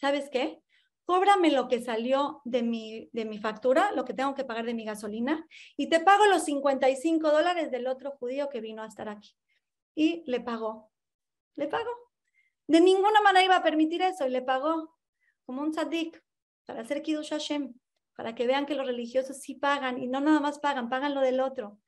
¿sabes 0.00 0.28
qué? 0.30 0.60
Cóbrame 1.06 1.50
lo 1.50 1.68
que 1.68 1.82
salió 1.82 2.40
de 2.44 2.62
mi, 2.62 3.10
de 3.12 3.24
mi 3.24 3.38
factura, 3.38 3.92
lo 3.92 4.04
que 4.04 4.14
tengo 4.14 4.34
que 4.34 4.44
pagar 4.44 4.64
de 4.64 4.74
mi 4.74 4.84
gasolina, 4.84 5.46
y 5.76 5.88
te 5.88 6.00
pago 6.00 6.26
los 6.26 6.44
55 6.44 7.30
dólares 7.30 7.70
del 7.70 7.86
otro 7.86 8.12
judío 8.12 8.48
que 8.48 8.60
vino 8.60 8.82
a 8.82 8.86
estar 8.86 9.08
aquí. 9.08 9.36
Y 9.94 10.22
le 10.26 10.40
pagó, 10.40 10.90
le 11.56 11.68
pagó. 11.68 11.90
De 12.66 12.80
ninguna 12.80 13.20
manera 13.20 13.44
iba 13.44 13.56
a 13.56 13.62
permitir 13.62 14.00
eso 14.00 14.26
y 14.26 14.30
le 14.30 14.40
pagó 14.40 14.96
como 15.44 15.60
un 15.60 15.72
tzadik 15.72 16.22
para 16.64 16.80
hacer 16.80 17.02
Kiddush 17.02 17.30
Hashem, 17.30 17.74
para 18.16 18.34
que 18.34 18.46
vean 18.46 18.64
que 18.64 18.74
los 18.74 18.86
religiosos 18.86 19.40
sí 19.40 19.54
pagan 19.54 19.98
y 19.98 20.06
no 20.06 20.20
nada 20.20 20.40
más 20.40 20.58
pagan, 20.58 20.88
pagan 20.88 21.14
lo 21.14 21.20
del 21.20 21.40
otro. 21.40 21.78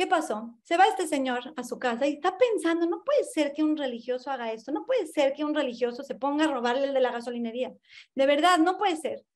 ¿Qué 0.00 0.06
pasó? 0.06 0.58
Se 0.62 0.78
va 0.78 0.86
este 0.86 1.06
señor 1.06 1.52
a 1.56 1.62
su 1.62 1.78
casa 1.78 2.06
y 2.06 2.14
está 2.14 2.38
pensando, 2.38 2.86
no 2.86 3.04
puede 3.04 3.22
ser 3.22 3.52
que 3.52 3.62
un 3.62 3.76
religioso 3.76 4.30
haga 4.30 4.50
esto, 4.50 4.72
no 4.72 4.86
puede 4.86 5.06
ser 5.06 5.34
que 5.34 5.44
un 5.44 5.54
religioso 5.54 6.02
se 6.04 6.14
ponga 6.14 6.46
a 6.46 6.50
robarle 6.50 6.84
el 6.84 6.94
de 6.94 7.00
la 7.00 7.12
gasolinería. 7.12 7.74
De 8.14 8.24
verdad, 8.24 8.56
no 8.56 8.78
puede 8.78 8.96
ser. 8.96 9.26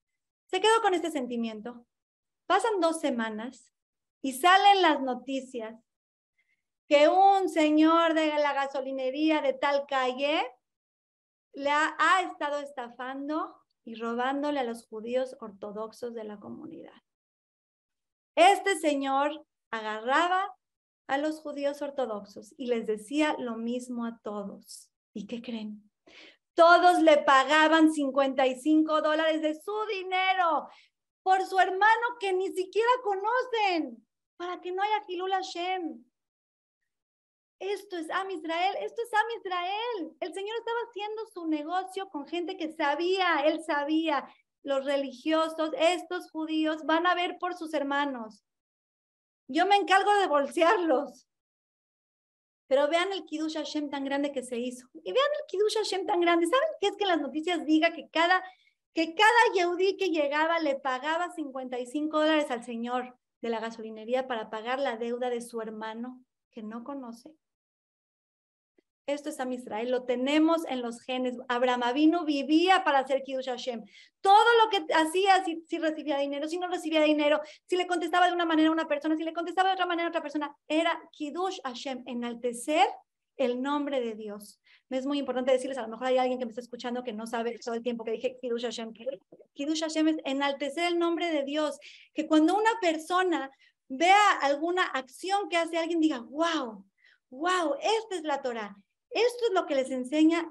Se 0.46 0.62
quedó 0.62 0.80
con 0.80 0.94
este 0.94 1.10
sentimiento. 1.10 1.84
Pasan 2.46 2.80
dos 2.80 2.98
semanas 2.98 3.74
y 4.22 4.32
salen 4.32 4.80
las 4.80 5.02
noticias 5.02 5.78
que 6.88 7.10
un 7.10 7.50
señor 7.50 8.14
de 8.14 8.28
la 8.28 8.54
gasolinería 8.54 9.42
de 9.42 9.52
tal 9.52 9.84
calle 9.86 10.50
le 11.52 11.68
ha, 11.68 11.94
ha 11.98 12.22
estado 12.22 12.60
estafando 12.60 13.54
y 13.84 13.96
robándole 13.96 14.60
a 14.60 14.64
los 14.64 14.86
judíos 14.86 15.36
ortodoxos 15.40 16.14
de 16.14 16.24
la 16.24 16.40
comunidad. 16.40 17.02
Este 18.34 18.78
señor 18.78 19.44
agarraba 19.76 20.54
a 21.06 21.18
los 21.18 21.40
judíos 21.40 21.82
ortodoxos 21.82 22.54
y 22.56 22.66
les 22.66 22.86
decía 22.86 23.36
lo 23.38 23.56
mismo 23.56 24.06
a 24.06 24.18
todos. 24.22 24.90
¿Y 25.12 25.26
qué 25.26 25.42
creen? 25.42 25.90
Todos 26.54 27.00
le 27.00 27.18
pagaban 27.18 27.92
55 27.92 29.02
dólares 29.02 29.42
de 29.42 29.54
su 29.54 29.74
dinero 29.92 30.68
por 31.22 31.44
su 31.44 31.58
hermano 31.58 32.18
que 32.20 32.32
ni 32.32 32.48
siquiera 32.52 32.90
conocen, 33.02 34.06
para 34.36 34.60
que 34.60 34.72
no 34.72 34.82
haya 34.82 35.02
Hilul 35.08 35.32
Hashem. 35.32 36.04
Esto 37.58 37.96
es 37.96 38.10
Am 38.10 38.30
Israel, 38.30 38.76
esto 38.80 39.02
es 39.02 39.14
Am 39.14 39.26
Israel. 39.38 40.16
El 40.20 40.34
Señor 40.34 40.56
estaba 40.58 40.78
haciendo 40.88 41.26
su 41.32 41.46
negocio 41.46 42.08
con 42.10 42.26
gente 42.26 42.56
que 42.56 42.72
sabía, 42.72 43.40
él 43.46 43.64
sabía, 43.64 44.28
los 44.62 44.84
religiosos, 44.84 45.70
estos 45.78 46.30
judíos 46.30 46.84
van 46.84 47.06
a 47.06 47.14
ver 47.14 47.38
por 47.38 47.54
sus 47.54 47.74
hermanos. 47.74 48.44
Yo 49.48 49.66
me 49.66 49.76
encargo 49.76 50.12
de 50.14 50.26
bolsearlos. 50.26 51.26
Pero 52.66 52.88
vean 52.88 53.12
el 53.12 53.24
Kiddush 53.24 53.54
Hashem 53.54 53.90
tan 53.90 54.04
grande 54.04 54.32
que 54.32 54.42
se 54.42 54.58
hizo. 54.58 54.88
Y 54.94 55.12
vean 55.12 55.28
el 55.40 55.46
Kiddush 55.46 55.76
Hashem 55.76 56.06
tan 56.06 56.20
grande. 56.20 56.46
¿Saben 56.46 56.68
qué 56.80 56.88
es 56.88 56.96
que 56.96 57.06
las 57.06 57.20
noticias 57.20 57.64
diga 57.66 57.92
que 57.92 58.08
cada, 58.08 58.42
que 58.94 59.14
cada 59.14 59.54
Yehudi 59.54 59.96
que 59.96 60.08
llegaba 60.08 60.58
le 60.60 60.76
pagaba 60.76 61.30
55 61.30 62.18
dólares 62.18 62.50
al 62.50 62.64
señor 62.64 63.16
de 63.42 63.50
la 63.50 63.60
gasolinería 63.60 64.26
para 64.26 64.48
pagar 64.48 64.78
la 64.78 64.96
deuda 64.96 65.28
de 65.28 65.42
su 65.42 65.60
hermano 65.60 66.24
que 66.50 66.62
no 66.62 66.84
conoce? 66.84 67.34
Esto 69.06 69.28
es 69.28 69.38
a 69.38 69.52
Israel, 69.52 69.90
lo 69.90 70.04
tenemos 70.04 70.64
en 70.66 70.80
los 70.80 71.02
genes. 71.02 71.36
Abraham 71.48 71.82
Avinu 71.82 72.24
vivía 72.24 72.84
para 72.84 73.00
hacer 73.00 73.22
Kiddush 73.22 73.48
Hashem. 73.48 73.84
Todo 74.22 74.46
lo 74.62 74.70
que 74.70 74.94
hacía, 74.94 75.44
si, 75.44 75.62
si, 75.68 75.78
recibía 75.78 76.16
dinero, 76.16 76.48
si 76.48 76.58
no 76.58 76.68
recibía 76.68 77.02
dinero, 77.02 77.40
si 77.66 77.76
le 77.76 77.86
contestaba 77.86 78.28
de 78.28 78.32
una 78.32 78.46
manera 78.46 78.70
a 78.70 78.72
una 78.72 78.88
persona, 78.88 79.14
si 79.16 79.22
le 79.22 79.34
contestaba 79.34 79.68
de 79.68 79.74
otra 79.74 79.84
manera 79.84 80.06
a 80.06 80.08
otra 80.08 80.22
persona, 80.22 80.56
era 80.66 80.98
Kiddush 81.12 81.58
Hashem, 81.64 82.02
enaltecer 82.06 82.86
el 83.36 83.60
nombre 83.60 84.00
de 84.00 84.14
Dios. 84.14 84.58
Es 84.88 85.04
muy 85.04 85.18
importante 85.18 85.52
decirles, 85.52 85.76
a 85.76 85.82
lo 85.82 85.88
mejor 85.88 86.06
hay 86.06 86.16
alguien 86.16 86.38
que 86.38 86.46
me 86.46 86.52
está 86.52 86.62
escuchando 86.62 87.04
que 87.04 87.12
no 87.12 87.26
sabe 87.26 87.58
todo 87.58 87.74
el 87.74 87.82
tiempo 87.82 88.04
que 88.04 88.12
dije 88.12 88.38
Kiddush 88.40 88.62
Hashem. 88.62 88.94
Kiddush 89.52 89.80
Hashem 89.80 90.08
es 90.08 90.16
enaltecer 90.24 90.84
el 90.84 90.98
nombre 90.98 91.30
de 91.30 91.42
Dios. 91.42 91.78
Que 92.14 92.26
cuando 92.26 92.56
una 92.56 92.70
persona 92.80 93.50
vea 93.86 94.30
alguna 94.40 94.84
acción 94.84 95.50
que 95.50 95.58
hace 95.58 95.76
alguien, 95.76 96.00
diga, 96.00 96.20
wow, 96.20 96.86
wow, 97.28 97.74
esta 97.82 98.14
es 98.16 98.22
la 98.22 98.40
Torah 98.40 98.74
esto 99.14 99.46
es 99.46 99.52
lo 99.54 99.64
que 99.66 99.76
les 99.76 99.90
enseña 99.90 100.46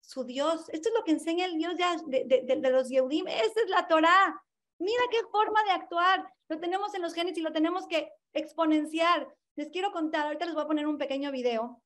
su 0.00 0.24
Dios. 0.24 0.68
Esto 0.68 0.90
es 0.90 0.94
lo 0.94 1.04
que 1.04 1.12
enseña 1.12 1.46
el 1.46 1.56
Dios 1.56 1.74
de, 1.76 2.70
los 2.70 2.88
Yehudim. 2.88 3.26
Esta 3.28 3.62
es 3.62 3.70
la 3.70 3.88
Torah. 3.88 4.40
Mira 4.78 5.02
qué 5.10 5.18
forma 5.30 5.62
de 5.64 5.70
actuar. 5.70 6.30
Lo 6.48 6.60
tenemos 6.60 6.94
en 6.94 7.02
los 7.02 7.14
genes 7.14 7.38
y 7.38 7.40
lo 7.40 7.52
tenemos 7.52 7.86
que 7.86 8.10
exponenciar. 8.34 9.26
Les 9.56 9.70
quiero 9.70 9.92
contar, 9.92 10.26
ahorita 10.26 10.44
les 10.44 10.54
voy 10.54 10.64
a 10.64 10.66
poner 10.66 10.86
un 10.86 10.98
pequeño 10.98 11.30
video. 11.32 11.82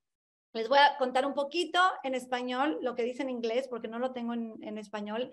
Les 0.53 0.69
voy 0.69 0.79
a 0.79 0.97
contar 0.97 1.27
un 1.27 1.35
poquito 1.35 1.81
en 2.03 2.15
español 2.15 2.79
lo 2.81 2.95
que 2.95 3.03
dice 3.03 3.23
en 3.23 3.31
inglés, 3.31 3.69
porque 3.69 3.89
no 3.89 3.99
lo 3.99 4.13
tengo 4.13 4.33
en, 4.33 4.57
en 4.63 4.79
español 4.79 5.33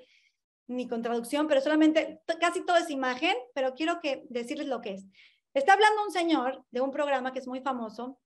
ni 0.67 0.88
con 0.88 1.01
traducción, 1.01 1.47
pero 1.47 1.62
solamente 1.62 2.21
casi 2.39 2.65
todo 2.65 2.77
es 2.77 2.89
imagen, 2.89 3.35
pero 3.53 3.73
quiero 3.73 4.00
que 4.00 4.25
decirles 4.29 4.67
lo 4.67 4.81
que 4.81 4.95
es. 4.95 5.05
Está 5.53 5.73
hablando 5.73 6.03
un 6.03 6.12
señor 6.12 6.65
de 6.71 6.81
un 6.81 6.91
programa 6.91 7.31
que 7.31 7.39
es 7.39 7.47
muy 7.47 7.62
famoso, 7.62 8.19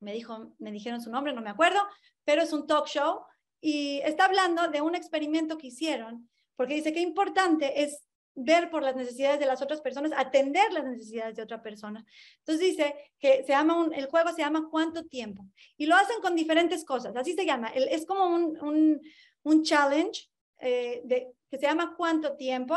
me, 0.00 0.12
dijo, 0.12 0.54
me 0.58 0.72
dijeron 0.72 1.00
su 1.00 1.10
nombre, 1.10 1.32
no 1.32 1.40
me 1.40 1.50
acuerdo, 1.50 1.80
pero 2.24 2.42
es 2.42 2.52
un 2.52 2.66
talk 2.66 2.86
show 2.86 3.20
y 3.60 4.00
está 4.04 4.26
hablando 4.26 4.68
de 4.68 4.80
un 4.80 4.94
experimento 4.94 5.58
que 5.58 5.68
hicieron, 5.68 6.28
porque 6.56 6.74
dice 6.74 6.92
que 6.92 7.00
importante 7.00 7.82
es 7.82 8.08
ver 8.40 8.70
por 8.70 8.82
las 8.82 8.94
necesidades 8.94 9.40
de 9.40 9.46
las 9.46 9.62
otras 9.62 9.80
personas, 9.80 10.12
atender 10.16 10.72
las 10.72 10.84
necesidades 10.84 11.34
de 11.34 11.42
otra 11.42 11.60
persona. 11.60 12.04
Entonces 12.38 12.68
dice 12.68 12.94
que 13.18 13.42
se 13.42 13.48
llama 13.48 13.76
un, 13.76 13.92
el 13.92 14.06
juego 14.06 14.30
se 14.30 14.42
llama 14.42 14.68
¿Cuánto 14.70 15.04
tiempo? 15.06 15.44
Y 15.76 15.86
lo 15.86 15.96
hacen 15.96 16.20
con 16.22 16.36
diferentes 16.36 16.84
cosas, 16.84 17.16
así 17.16 17.34
se 17.34 17.44
llama. 17.44 17.68
es 17.68 18.06
como 18.06 18.26
un, 18.26 18.56
un, 18.62 19.00
un 19.42 19.62
challenge 19.64 20.28
eh, 20.60 21.02
que 21.50 21.58
se 21.58 21.66
llama 21.66 21.94
¿Cuánto 21.96 22.36
tiempo? 22.36 22.76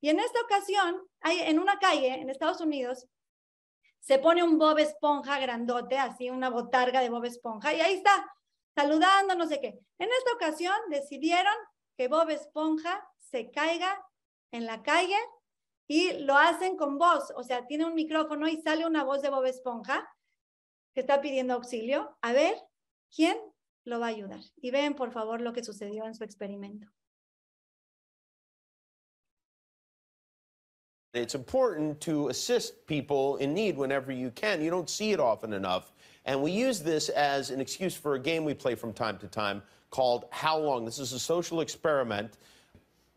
Y 0.00 0.08
en 0.08 0.18
esta 0.18 0.40
ocasión, 0.40 1.02
hay 1.20 1.38
en 1.40 1.58
una 1.58 1.78
calle 1.78 2.14
en 2.14 2.28
Estados 2.28 2.60
Unidos, 2.60 3.06
se 4.06 4.20
pone 4.20 4.44
un 4.44 4.56
Bob 4.56 4.78
Esponja 4.78 5.40
grandote, 5.40 5.98
así 5.98 6.30
una 6.30 6.48
botarga 6.48 7.00
de 7.00 7.10
Bob 7.10 7.24
Esponja, 7.24 7.74
y 7.74 7.80
ahí 7.80 7.94
está, 7.94 8.32
saludando, 8.72 9.34
no 9.34 9.48
sé 9.48 9.60
qué. 9.60 9.80
En 9.98 10.08
esta 10.08 10.32
ocasión 10.36 10.76
decidieron 10.90 11.52
que 11.96 12.06
Bob 12.06 12.30
Esponja 12.30 13.04
se 13.16 13.50
caiga 13.50 14.00
en 14.52 14.64
la 14.64 14.84
calle 14.84 15.18
y 15.88 16.20
lo 16.20 16.36
hacen 16.36 16.76
con 16.76 16.98
voz, 16.98 17.32
o 17.34 17.42
sea, 17.42 17.66
tiene 17.66 17.84
un 17.84 17.94
micrófono 17.94 18.46
y 18.46 18.62
sale 18.62 18.86
una 18.86 19.02
voz 19.02 19.22
de 19.22 19.30
Bob 19.30 19.44
Esponja 19.44 20.08
que 20.94 21.00
está 21.00 21.20
pidiendo 21.20 21.54
auxilio. 21.54 22.16
A 22.22 22.32
ver, 22.32 22.54
¿quién 23.12 23.36
lo 23.84 23.98
va 23.98 24.06
a 24.06 24.10
ayudar? 24.10 24.40
Y 24.54 24.70
ven, 24.70 24.94
por 24.94 25.10
favor, 25.10 25.40
lo 25.40 25.52
que 25.52 25.64
sucedió 25.64 26.06
en 26.06 26.14
su 26.14 26.22
experimento. 26.22 26.86
It's 31.16 31.34
important 31.34 32.00
to 32.02 32.28
assist 32.28 32.86
people 32.86 33.36
in 33.36 33.54
need 33.54 33.76
whenever 33.76 34.12
you 34.12 34.30
can. 34.30 34.62
You 34.62 34.70
don't 34.70 34.90
see 34.90 35.12
it 35.12 35.20
often 35.20 35.52
enough. 35.52 35.92
And 36.24 36.42
we 36.42 36.50
use 36.50 36.80
this 36.80 37.08
as 37.08 37.50
an 37.50 37.60
excuse 37.60 37.94
for 37.94 38.14
a 38.14 38.18
game 38.18 38.44
we 38.44 38.52
play 38.52 38.74
from 38.74 38.92
time 38.92 39.16
to 39.18 39.28
time 39.28 39.62
called 39.90 40.26
How 40.30 40.58
Long? 40.58 40.84
This 40.84 40.98
is 40.98 41.12
a 41.12 41.18
social 41.18 41.60
experiment. 41.60 42.36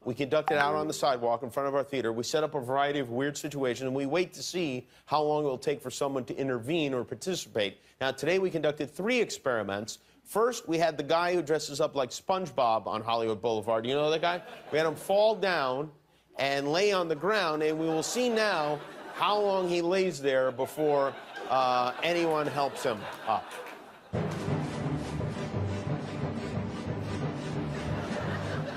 We 0.06 0.14
conduct 0.14 0.52
it 0.52 0.58
out 0.58 0.76
on 0.76 0.88
the 0.88 0.94
sidewalk 0.94 1.44
in 1.44 1.50
front 1.50 1.68
of 1.68 1.76
our 1.76 1.84
theater. 1.84 2.14
We 2.14 2.24
set 2.24 2.44
up 2.44 2.56
a 2.56 2.62
variety 2.62 3.00
of 3.00 3.10
weird 3.10 3.38
situations 3.38 3.86
and 3.88 3.96
we 3.96 4.06
wait 4.06 4.34
to 4.34 4.44
see 4.44 4.88
how 5.06 5.22
long 5.22 5.44
it 5.44 5.48
will 5.48 5.58
take 5.58 5.82
for 5.82 5.92
someone 5.92 6.24
to 6.26 6.38
intervene 6.38 6.94
or 6.94 7.04
participate. 7.04 7.82
Now, 8.00 8.12
today 8.12 8.40
we 8.40 8.50
conducted 8.50 8.90
three 8.90 9.20
experiments. 9.20 9.98
First, 10.24 10.70
we 10.70 10.78
had 10.78 10.96
the 10.96 11.04
guy 11.04 11.34
who 11.34 11.42
dresses 11.42 11.82
up 11.82 11.96
like 11.96 12.12
SpongeBob 12.12 12.88
on 12.88 13.02
Hollywood 13.02 13.42
Boulevard. 13.42 13.86
You 13.86 13.96
know 13.96 14.10
that 14.10 14.22
guy? 14.22 14.42
We 14.72 14.78
had 14.78 14.88
him 14.88 14.96
fall 14.96 15.36
down 15.36 15.92
and 16.40 16.72
lay 16.72 16.94
on 16.94 17.10
the 17.10 17.16
ground, 17.16 17.62
and 17.62 17.78
we 17.78 17.86
will 17.86 18.02
see 18.02 18.30
now 18.30 18.80
how 19.14 19.38
long 19.38 19.68
he 19.68 19.82
lays 19.82 20.22
there 20.22 20.52
before 20.52 21.14
uh, 21.50 21.92
anyone 22.02 22.48
helps 22.48 22.82
him 22.82 22.98
up. 23.28 23.52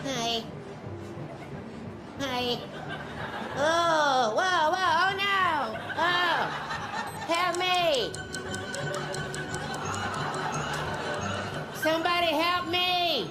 Hi. 0.04 0.42
Hi. 2.18 2.58
Oh, 3.54 4.32
whoa, 4.34 4.70
whoa, 4.74 4.90
oh 5.04 5.12
no! 5.16 5.78
Oh, 5.96 6.38
help 7.28 7.56
me! 7.58 8.10
Somebody 11.74 12.26
help 12.26 12.66
me! 12.68 13.30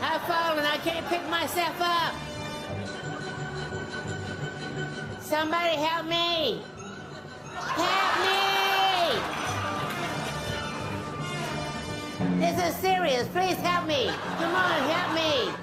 I've 0.00 0.22
fallen, 0.22 0.64
I 0.64 0.78
can't 0.78 1.06
pick 1.06 1.28
myself 1.28 1.80
up! 1.80 2.31
Somebody 5.32 5.76
help 5.76 6.04
me! 6.04 6.60
Help 7.56 8.16
me! 8.20 8.36
This 12.38 12.62
is 12.62 12.76
serious. 12.76 13.26
Please 13.28 13.56
help 13.56 13.86
me. 13.86 14.10
Come 14.36 14.54
on, 14.54 14.90
help 14.90 15.14
me. 15.14 15.61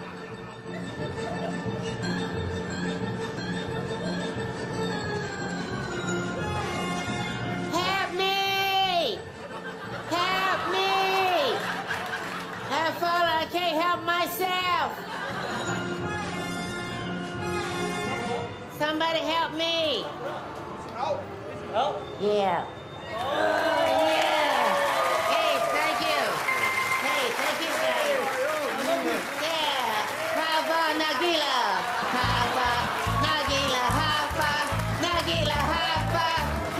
Somebody 18.89 19.19
help 19.19 19.53
me. 19.53 20.03
Help? 20.97 21.21
Yeah. 22.19 22.65
Oh, 23.13 23.85
yeah. 24.17 24.65
Hey, 25.29 25.53
thank 25.77 25.97
you. 26.09 26.21
Hey, 27.05 27.23
thank 27.37 27.57
you, 27.61 27.71
guys. 27.85 28.17
Yeah. 29.45 29.93
Hava 30.41 30.81
Nagila. 30.97 31.57
Hava 32.17 32.69
Nagila. 33.25 33.83
Hava 34.01 34.53
Nagila. 35.05 35.59
Hava 35.69 36.27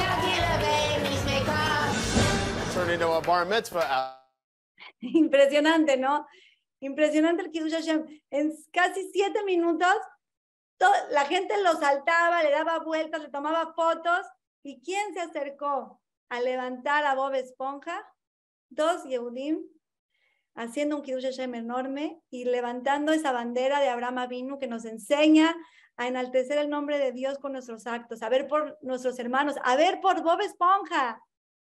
Nagila, 0.01 0.51
babies 0.65 1.23
may 1.29 1.41
come. 1.45 1.93
Turned 2.73 2.89
into 2.89 3.07
a 3.07 3.21
bar 3.21 3.45
mitzvah. 3.45 4.17
Impresionante, 4.99 5.95
¿no? 5.95 6.25
Impresionante 6.81 7.43
el 7.43 7.51
Kiddush 7.51 7.73
Hashem. 7.73 8.03
En 8.31 8.51
casi 8.73 9.11
siete 9.13 9.43
minutos, 9.43 9.95
la 11.11 11.25
gente 11.25 11.61
lo 11.61 11.73
saltaba, 11.73 12.43
le 12.43 12.51
daba 12.51 12.79
vueltas, 12.79 13.21
le 13.21 13.29
tomaba 13.29 13.73
fotos. 13.73 14.25
¿Y 14.63 14.81
quién 14.81 15.13
se 15.13 15.21
acercó 15.21 16.01
a 16.29 16.41
levantar 16.41 17.05
a 17.05 17.15
Bob 17.15 17.33
Esponja? 17.33 18.05
Dos 18.69 19.03
Yehudim 19.03 19.63
haciendo 20.55 20.97
un 20.97 21.01
Kiddush 21.03 21.23
Hashem 21.23 21.55
enorme 21.55 22.21
y 22.29 22.43
levantando 22.43 23.13
esa 23.13 23.31
bandera 23.31 23.79
de 23.79 23.87
Abraham 23.87 24.17
Avinu 24.17 24.59
que 24.59 24.67
nos 24.67 24.83
enseña 24.85 25.55
a 25.95 26.07
enaltecer 26.07 26.57
el 26.57 26.69
nombre 26.69 26.97
de 26.97 27.11
Dios 27.11 27.39
con 27.39 27.53
nuestros 27.53 27.87
actos, 27.87 28.21
a 28.23 28.29
ver 28.29 28.47
por 28.47 28.77
nuestros 28.81 29.19
hermanos, 29.19 29.55
a 29.63 29.75
ver 29.75 30.01
por 30.01 30.21
Bob 30.21 30.41
Esponja. 30.41 31.21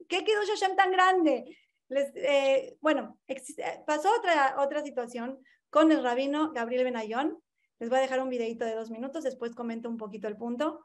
¿Qué 0.08 0.24
Kiddush 0.24 0.50
Hashem 0.50 0.76
tan 0.76 0.92
grande? 0.92 1.58
Les, 1.90 2.12
eh, 2.16 2.78
bueno, 2.82 3.18
pasó 3.86 4.10
otra, 4.18 4.56
otra 4.60 4.82
situación 4.84 5.40
con 5.70 5.92
el 5.92 6.04
rabino 6.04 6.52
Gabriel 6.52 6.86
Benayón. 6.86 7.42
Les 7.80 7.90
voy 7.90 8.00
a 8.00 8.02
dejar 8.02 8.20
un 8.22 8.30
videito 8.30 8.66
de 8.66 8.74
dos 8.76 8.90
minutos, 8.90 9.24
después 9.24 9.54
comento 9.54 9.90
un 9.90 9.98
poquito 9.98 10.28
el 10.28 10.38
punto. 10.38 10.80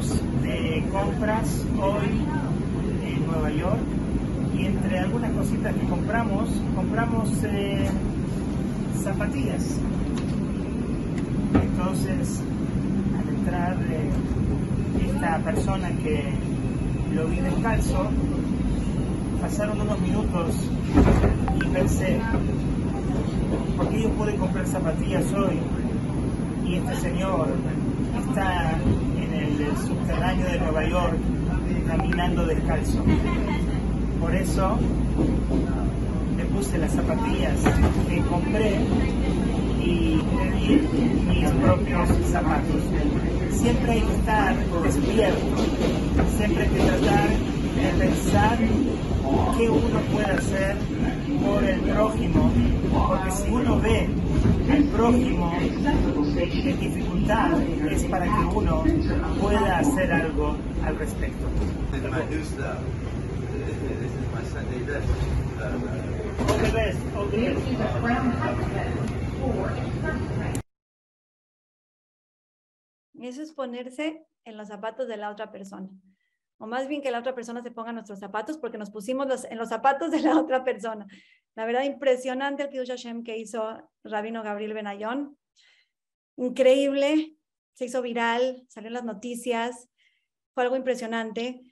De 0.00 0.82
compras 0.90 1.62
hoy 1.78 2.08
en 3.04 3.26
Nueva 3.26 3.50
York 3.50 3.80
y 4.56 4.64
entre 4.64 4.98
algunas 4.98 5.30
cositas 5.32 5.74
que 5.74 5.86
compramos, 5.88 6.48
compramos 6.74 7.28
eh, 7.44 7.86
zapatillas. 9.02 9.76
Entonces, 11.52 12.40
al 13.14 13.28
entrar 13.28 13.76
eh, 13.90 14.10
esta 15.06 15.38
persona 15.40 15.90
que 16.02 16.32
lo 17.14 17.26
vi 17.26 17.40
descalzo, 17.40 18.08
pasaron 19.42 19.82
unos 19.82 20.00
minutos 20.00 20.54
y 21.56 21.68
pensé, 21.74 22.18
¿por 23.76 23.86
qué 23.90 24.02
yo 24.04 24.08
pude 24.12 24.34
comprar 24.36 24.66
zapatillas 24.66 25.30
hoy 25.34 25.58
y 26.66 26.76
este 26.76 26.96
señor 26.96 27.48
está 28.18 28.78
subterráneo 29.76 30.46
de 30.46 30.58
Nueva 30.58 30.88
York 30.88 31.16
caminando 31.86 32.46
descalzo? 32.46 33.04
Por 34.20 34.34
eso 34.34 34.78
le 36.36 36.44
puse 36.46 36.78
las 36.78 36.92
zapatillas 36.92 37.58
que 38.08 38.20
compré 38.22 38.76
y 39.80 40.20
pedí 40.36 40.88
mis 41.28 41.50
propios 41.50 42.08
zapatos. 42.30 42.82
Siempre 43.52 43.92
hay 43.92 44.00
que 44.00 44.14
estar 44.14 44.56
despierto, 44.82 45.56
siempre 46.36 46.62
hay 46.62 46.68
que 46.68 46.80
tratar 46.80 47.28
de 47.76 47.92
pensar 47.98 48.58
qué 49.56 49.68
uno 49.68 50.00
puede 50.12 50.26
hacer 50.26 50.76
por 51.44 51.64
el 51.64 51.80
prójimo, 51.80 52.50
porque 52.92 53.30
si 53.30 53.50
uno 53.50 53.80
ve 53.80 54.08
al 54.70 54.84
prójimo 54.84 55.52
en 55.60 56.80
dificultad 56.80 57.62
es 57.62 58.04
para 58.04 58.24
que 58.26 58.44
uno 58.56 58.84
pueda 59.40 59.78
hacer 59.78 60.12
algo 60.12 60.56
al 60.84 60.98
respecto. 60.98 61.46
All 66.48 66.56
the 66.56 66.70
best, 66.72 66.98
all 67.16 67.30
the 67.30 67.36
best. 67.36 67.60
Eso 73.20 73.42
es 73.42 73.52
ponerse 73.52 74.26
en 74.44 74.56
los 74.56 74.68
zapatos 74.68 75.06
de 75.06 75.18
la 75.18 75.30
otra 75.30 75.52
persona. 75.52 75.90
O 76.62 76.66
más 76.66 76.88
bien 76.88 77.00
que 77.00 77.10
la 77.10 77.20
otra 77.20 77.34
persona 77.34 77.62
se 77.62 77.70
ponga 77.70 77.90
nuestros 77.92 78.18
zapatos 78.20 78.58
porque 78.58 78.76
nos 78.76 78.90
pusimos 78.90 79.26
los- 79.26 79.44
en 79.46 79.56
los 79.56 79.70
zapatos 79.70 80.10
de 80.10 80.20
la 80.20 80.32
otra 80.40 80.62
persona. 80.62 81.06
La 81.54 81.64
verdad, 81.64 81.84
impresionante 81.84 82.62
el 82.64 82.68
Kiddush 82.68 82.90
Hashem 82.90 83.24
que 83.24 83.38
hizo 83.38 83.90
Rabino 84.04 84.42
Gabriel 84.42 84.74
Benayón. 84.74 85.38
Increíble, 86.36 87.34
se 87.72 87.86
hizo 87.86 88.02
viral, 88.02 88.64
salió 88.68 88.88
en 88.88 88.94
las 88.94 89.04
noticias, 89.04 89.88
fue 90.54 90.64
algo 90.64 90.76
impresionante. 90.76 91.62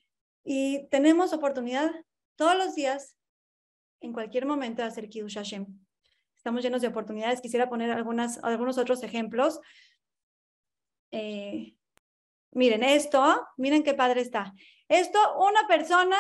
Y 0.43 0.89
tenemos 0.89 1.33
oportunidad 1.35 1.91
todos 2.37 2.57
los 2.57 2.75
días, 2.75 3.15
en 4.01 4.13
cualquier 4.15 4.47
momento, 4.47 4.81
de 4.83 4.89
hacer 4.89 5.09
Kiddush 5.11 5.35
Hashem. 5.35 5.67
Estamos 6.35 6.63
llenos 6.63 6.81
de 6.81 6.89
oportunidades. 6.89 7.43
Quisiera 7.43 7.69
poner 7.69 7.91
algunas, 7.91 8.43
algunos 8.43 8.79
otros 8.79 9.03
ejemplos. 9.03 9.61
Eh, 11.11 11.77
miren 12.53 12.83
esto, 12.85 13.47
miren 13.59 13.83
qué 13.83 13.93
padre 13.95 14.23
está. 14.23 14.55
Esto 14.89 15.19
una 15.39 15.67
persona 15.67 16.17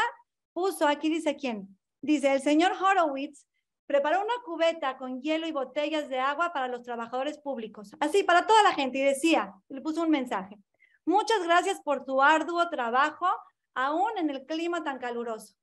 puso, 0.52 0.86
aquí 0.86 1.08
dice 1.08 1.36
quién, 1.36 1.78
dice 2.00 2.32
el 2.32 2.40
señor 2.42 2.72
Horowitz 2.72 3.46
preparó 3.86 4.20
una 4.20 4.34
cubeta 4.44 4.98
con 4.98 5.22
hielo 5.22 5.46
y 5.46 5.52
botellas 5.52 6.08
de 6.10 6.18
agua 6.18 6.52
para 6.52 6.68
los 6.68 6.82
trabajadores 6.82 7.38
públicos, 7.38 7.92
así 8.00 8.22
para 8.22 8.46
toda 8.46 8.62
la 8.62 8.74
gente 8.74 8.98
y 8.98 9.02
decía, 9.02 9.54
le 9.68 9.80
puso 9.80 10.02
un 10.02 10.10
mensaje, 10.10 10.58
muchas 11.06 11.42
gracias 11.44 11.80
por 11.80 12.04
tu 12.04 12.20
arduo 12.20 12.68
trabajo, 12.68 13.26
aún 13.74 14.10
en 14.18 14.28
el 14.28 14.44
clima 14.44 14.84
tan 14.84 14.98
caluroso. 14.98 15.54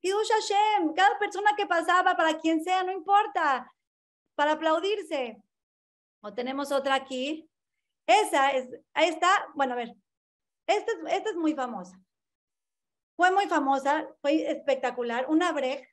Kiddush 0.00 0.28
Hashem, 0.30 0.94
cada 0.94 1.18
persona 1.18 1.50
que 1.56 1.66
pasaba, 1.66 2.16
para 2.16 2.38
quien 2.38 2.62
sea, 2.62 2.82
no 2.84 2.92
importa, 2.92 3.72
para 4.34 4.52
aplaudirse. 4.52 5.40
O 6.20 6.32
tenemos 6.34 6.70
otra 6.72 6.94
aquí, 6.96 7.48
esa 8.06 8.50
es, 8.50 8.68
está, 8.94 9.28
bueno, 9.54 9.72
a 9.74 9.76
ver, 9.76 9.94
esta, 10.66 10.92
es- 10.92 11.12
esta 11.14 11.30
es 11.30 11.36
muy 11.36 11.54
famosa. 11.54 11.98
Fue 13.16 13.30
muy 13.30 13.46
famosa, 13.46 14.08
fue 14.20 14.50
espectacular. 14.50 15.26
Una 15.28 15.52
brej 15.52 15.86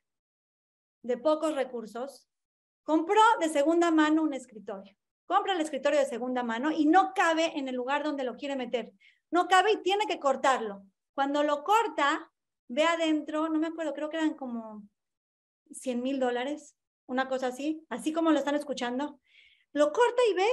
de 1.02 1.16
pocos 1.18 1.54
recursos 1.54 2.28
compró 2.82 3.20
de 3.40 3.48
segunda 3.48 3.90
mano 3.90 4.22
un 4.22 4.34
escritorio. 4.34 4.96
Compra 5.26 5.52
el 5.52 5.60
escritorio 5.60 6.00
de 6.00 6.06
segunda 6.06 6.42
mano 6.42 6.72
y 6.72 6.86
no 6.86 7.12
cabe 7.14 7.56
en 7.56 7.68
el 7.68 7.76
lugar 7.76 8.02
donde 8.02 8.24
lo 8.24 8.36
quiere 8.36 8.56
meter. 8.56 8.92
No 9.30 9.46
cabe 9.46 9.72
y 9.72 9.82
tiene 9.82 10.06
que 10.06 10.18
cortarlo. 10.18 10.82
Cuando 11.14 11.44
lo 11.44 11.62
corta, 11.62 12.32
ve 12.68 12.84
adentro, 12.84 13.48
no 13.48 13.58
me 13.58 13.68
acuerdo, 13.68 13.94
creo 13.94 14.08
que 14.08 14.16
eran 14.16 14.34
como 14.34 14.82
100 15.70 16.02
mil 16.02 16.18
dólares, 16.18 16.74
una 17.06 17.28
cosa 17.28 17.48
así, 17.48 17.86
así 17.90 18.12
como 18.12 18.32
lo 18.32 18.38
están 18.38 18.56
escuchando. 18.56 19.20
Lo 19.72 19.92
corta 19.92 20.22
y 20.30 20.34
ve 20.34 20.48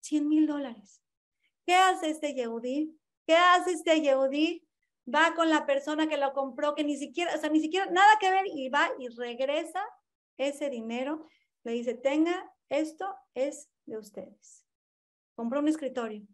100 0.00 0.28
mil 0.28 0.46
dólares. 0.46 1.02
¿Qué 1.64 1.74
hace 1.74 2.10
este 2.10 2.34
Yehudí? 2.34 2.98
¿Qué 3.26 3.36
hace 3.36 3.72
este 3.72 4.00
Yehudí? 4.00 4.66
Va 5.12 5.34
con 5.34 5.50
la 5.50 5.66
persona 5.66 6.08
que 6.08 6.16
lo 6.16 6.32
compró, 6.32 6.74
que 6.74 6.84
ni 6.84 6.96
siquiera, 6.96 7.34
o 7.34 7.38
sea, 7.38 7.50
ni 7.50 7.60
siquiera 7.60 7.86
nada 7.86 8.18
que 8.20 8.30
ver, 8.30 8.46
y 8.46 8.68
va 8.68 8.90
y 8.98 9.08
regresa 9.08 9.84
ese 10.36 10.70
dinero. 10.70 11.26
Le 11.64 11.72
dice, 11.72 11.94
tenga, 11.94 12.52
esto 12.68 13.14
es 13.34 13.68
de 13.86 13.98
ustedes. 13.98 14.64
Compró 15.34 15.60
un 15.60 15.68
escritorio, 15.68 16.26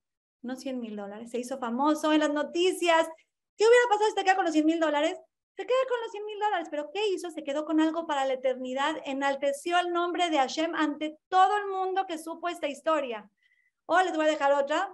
no 0.43 0.57
100 0.57 0.81
mil 0.81 0.97
dólares. 0.97 1.31
Se 1.31 1.39
hizo 1.39 1.59
famoso 1.59 2.12
en 2.12 2.21
las 2.21 2.33
noticias. 2.33 3.09
¿Qué 3.57 3.65
hubiera 3.67 3.89
pasado 3.89 4.11
si 4.11 4.15
te 4.17 4.25
queda 4.25 4.37
con 4.37 4.45
los 4.45 4.53
100 4.53 4.67
mil 4.67 4.81
dólares? 4.81 5.19
se 5.57 5.65
queda 5.65 5.79
con 5.89 6.01
los 6.03 6.12
100 6.12 6.25
mil 6.27 6.39
dólares, 6.39 6.69
pero 6.71 6.91
¿qué 6.93 7.09
hizo? 7.09 7.31
Se 7.31 7.43
quedó 7.43 7.65
con 7.65 7.81
algo 7.81 8.07
para 8.07 8.27
la 8.27 8.35
eternidad, 8.35 8.97
enalteció 9.07 9.79
el 9.79 9.91
nombre 9.91 10.29
de 10.29 10.37
Hashem 10.37 10.75
ante 10.75 11.19
todo 11.29 11.57
el 11.57 11.67
mundo 11.69 12.07
que 12.07 12.19
supo 12.19 12.49
esta 12.49 12.69
historia. 12.69 13.31
O 13.87 13.99
les 14.01 14.15
voy 14.15 14.27
a 14.27 14.31
dejar 14.31 14.53
otra, 14.53 14.93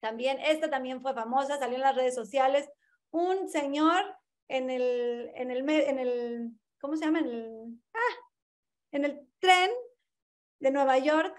también, 0.00 0.38
esta 0.40 0.70
también 0.70 1.02
fue 1.02 1.12
famosa, 1.12 1.58
salió 1.58 1.76
en 1.76 1.82
las 1.82 1.96
redes 1.96 2.14
sociales, 2.14 2.66
un 3.14 3.48
señor 3.48 4.02
en 4.48 4.70
el, 4.70 5.30
en 5.36 5.52
el, 5.52 5.70
en 5.70 5.98
el 6.00 6.50
¿cómo 6.80 6.96
se 6.96 7.04
llama? 7.04 7.20
En 7.20 7.26
el, 7.26 7.80
ah, 7.94 8.14
en 8.90 9.04
el 9.04 9.28
tren 9.38 9.70
de 10.58 10.72
Nueva 10.72 10.98
York, 10.98 11.34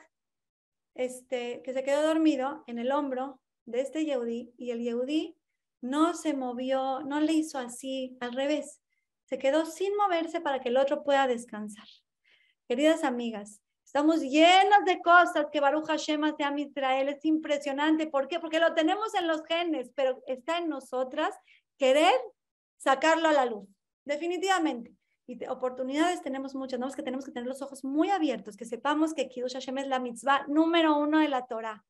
este, 0.93 1.61
que 1.63 1.73
se 1.73 1.83
quedó 1.83 2.01
dormido 2.01 2.63
en 2.67 2.79
el 2.79 2.93
hombro 2.93 3.41
de 3.65 3.81
este 3.81 4.05
Yehudi 4.05 4.53
y 4.57 4.71
el 4.71 4.81
Yehudi 4.83 5.38
no 5.81 6.13
se 6.13 6.33
movió, 6.33 7.01
no 7.01 7.19
le 7.19 7.33
hizo 7.33 7.59
así, 7.59 8.17
al 8.21 8.31
revés, 8.31 8.81
se 9.25 9.38
quedó 9.38 9.65
sin 9.65 9.95
moverse 9.97 10.39
para 10.39 10.61
que 10.61 10.69
el 10.69 10.77
otro 10.77 11.03
pueda 11.03 11.27
descansar. 11.27 11.88
Queridas 12.69 13.03
amigas, 13.03 13.61
estamos 13.83 14.21
llenos 14.21 14.85
de 14.85 15.01
cosas 15.01 15.47
que 15.51 15.59
Baruch 15.59 15.88
Hashem 15.88 16.23
hace 16.23 16.43
Israel, 16.55 17.09
es 17.09 17.25
impresionante. 17.25 18.07
¿Por 18.07 18.29
qué? 18.29 18.39
Porque 18.39 18.61
lo 18.61 18.73
tenemos 18.73 19.13
en 19.13 19.27
los 19.27 19.43
genes, 19.45 19.91
pero 19.93 20.23
está 20.25 20.59
en 20.59 20.69
nosotras 20.69 21.35
querer 21.77 22.13
sacarlo 22.77 23.29
a 23.29 23.33
la 23.33 23.45
luz, 23.45 23.67
definitivamente. 24.05 24.95
Y 25.27 25.43
oportunidades 25.47 26.21
tenemos 26.21 26.53
muchas, 26.53 26.79
¿no? 26.79 26.88
Es 26.88 26.95
que 26.95 27.01
tenemos 27.01 27.25
que 27.25 27.31
tener 27.31 27.47
los 27.47 27.61
ojos 27.61 27.83
muy 27.83 28.09
abiertos, 28.11 28.55
que 28.55 28.65
sepamos 28.65 29.13
que 29.13 29.27
Kiddush 29.27 29.53
Hashem 29.53 29.79
es 29.79 29.88
la 29.88 29.99
mitzvah 29.99 30.45
número 30.47 30.97
uno 30.97 31.19
de 31.19 31.29
la 31.29 31.47
Torah. 31.47 31.83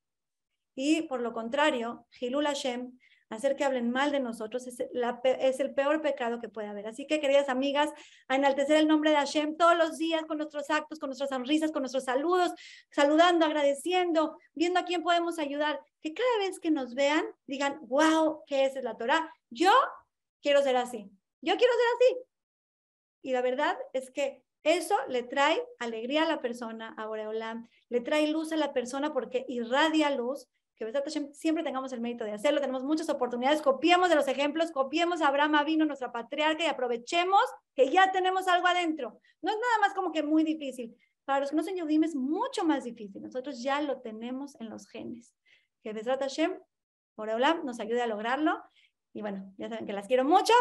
Y 0.76 1.04
por 1.04 1.22
lo 1.22 1.34
contrario, 1.34 2.06
Hilul 2.20 2.46
Hashem, 2.46 2.98
hacer 3.30 3.56
que 3.56 3.64
hablen 3.64 3.92
mal 3.92 4.12
de 4.12 4.20
nosotros, 4.20 4.68
es, 4.68 4.78
la, 4.94 5.20
es, 5.24 5.60
el 5.60 5.74
peor 5.74 6.02
pecado 6.02 6.40
que 6.40 6.50
puede 6.50 6.68
haber. 6.68 6.88
Así 6.88 7.08
que, 7.08 7.20
queridas 7.20 7.50
amigas, 7.50 7.90
a 8.28 8.36
enaltecer 8.36 8.78
el 8.78 8.88
nombre 8.88 9.10
de 9.10 9.18
Hashem 9.18 9.58
todos 9.58 9.78
los 9.78 9.98
días 9.98 10.24
con 10.28 10.38
nuestros 10.38 10.70
actos, 10.70 11.00
con 11.00 11.10
nuestras 11.10 11.30
sonrisas, 11.30 11.72
con 11.72 11.82
nuestros 11.82 12.04
saludos, 12.04 12.54
saludando, 12.92 13.46
agradeciendo, 13.46 14.38
viendo 14.54 14.80
a 14.80 14.86
quién 14.86 15.02
podemos 15.02 15.40
ayudar. 15.40 15.80
Que 16.02 16.14
cada 16.14 16.38
vez 16.40 16.60
que 16.60 16.72
nos 16.72 16.94
vean, 16.94 17.26
digan, 17.48 17.80
wow, 17.82 18.44
¿qué 18.46 18.66
es 18.66 18.76
la 18.84 18.96
Torah? 18.96 19.30
Yo 19.56 19.72
quiero 20.42 20.62
ser 20.62 20.76
así. 20.76 21.10
Yo 21.42 21.56
quiero 21.56 21.74
ser 21.74 21.88
así. 21.96 22.18
Y 23.22 23.32
la 23.32 23.42
verdad 23.42 23.78
es 23.94 24.12
que 24.12 24.44
eso 24.64 24.96
le 25.08 25.24
trae 25.24 25.64
alegría 25.80 26.24
a 26.24 26.28
la 26.28 26.42
persona, 26.42 26.94
a 26.98 27.08
Boreolam, 27.08 27.68
le 27.90 28.02
trae 28.02 28.28
luz 28.28 28.52
a 28.52 28.58
la 28.58 28.74
persona 28.74 29.14
porque 29.14 29.46
irradia 29.48 30.10
luz, 30.10 30.50
que 30.76 30.92
siempre 31.32 31.64
tengamos 31.64 31.94
el 31.94 32.02
mérito 32.02 32.26
de 32.26 32.34
hacerlo, 32.34 32.60
tenemos 32.60 32.84
muchas 32.84 33.08
oportunidades, 33.10 33.62
copiemos 33.62 34.10
de 34.10 34.16
los 34.16 34.28
ejemplos, 34.28 34.72
copiemos 34.72 35.22
a 35.22 35.30
Abraham 35.30 35.64
vino 35.66 35.86
nuestra 35.86 36.12
patriarca, 36.12 36.66
y 36.66 36.68
aprovechemos 36.68 37.42
que 37.74 37.90
ya 37.90 38.12
tenemos 38.12 38.50
algo 38.50 38.68
adentro. 38.68 39.22
No 39.42 39.52
es 39.52 39.58
nada 39.58 39.80
más 39.80 39.94
como 39.94 40.12
que 40.12 40.22
muy 40.22 40.44
difícil. 40.44 40.98
Para 41.24 41.40
los 41.40 41.52
que 41.52 41.56
no 41.56 41.64
son 41.64 41.76
Yudim 41.76 42.04
es 42.04 42.16
mucho 42.16 42.66
más 42.66 42.84
difícil. 42.84 43.22
Nosotros 43.22 43.64
ya 43.64 43.82
lo 43.82 44.02
tenemos 44.02 44.60
en 44.60 44.70
los 44.70 44.88
genes. 44.88 45.34
Que 45.82 45.94
Besrat 45.94 46.22
Hashem, 46.22 46.60
Boreolam, 47.16 47.66
nos 47.66 47.80
ayude 47.80 48.02
a 48.02 48.08
lograrlo. 48.08 48.62
Y 49.16 49.22
bueno, 49.22 49.50
ya 49.58 49.70
saben 49.70 49.86
que 49.86 49.94
las 49.94 50.08
quiero 50.08 50.26
mucho. 50.26 50.54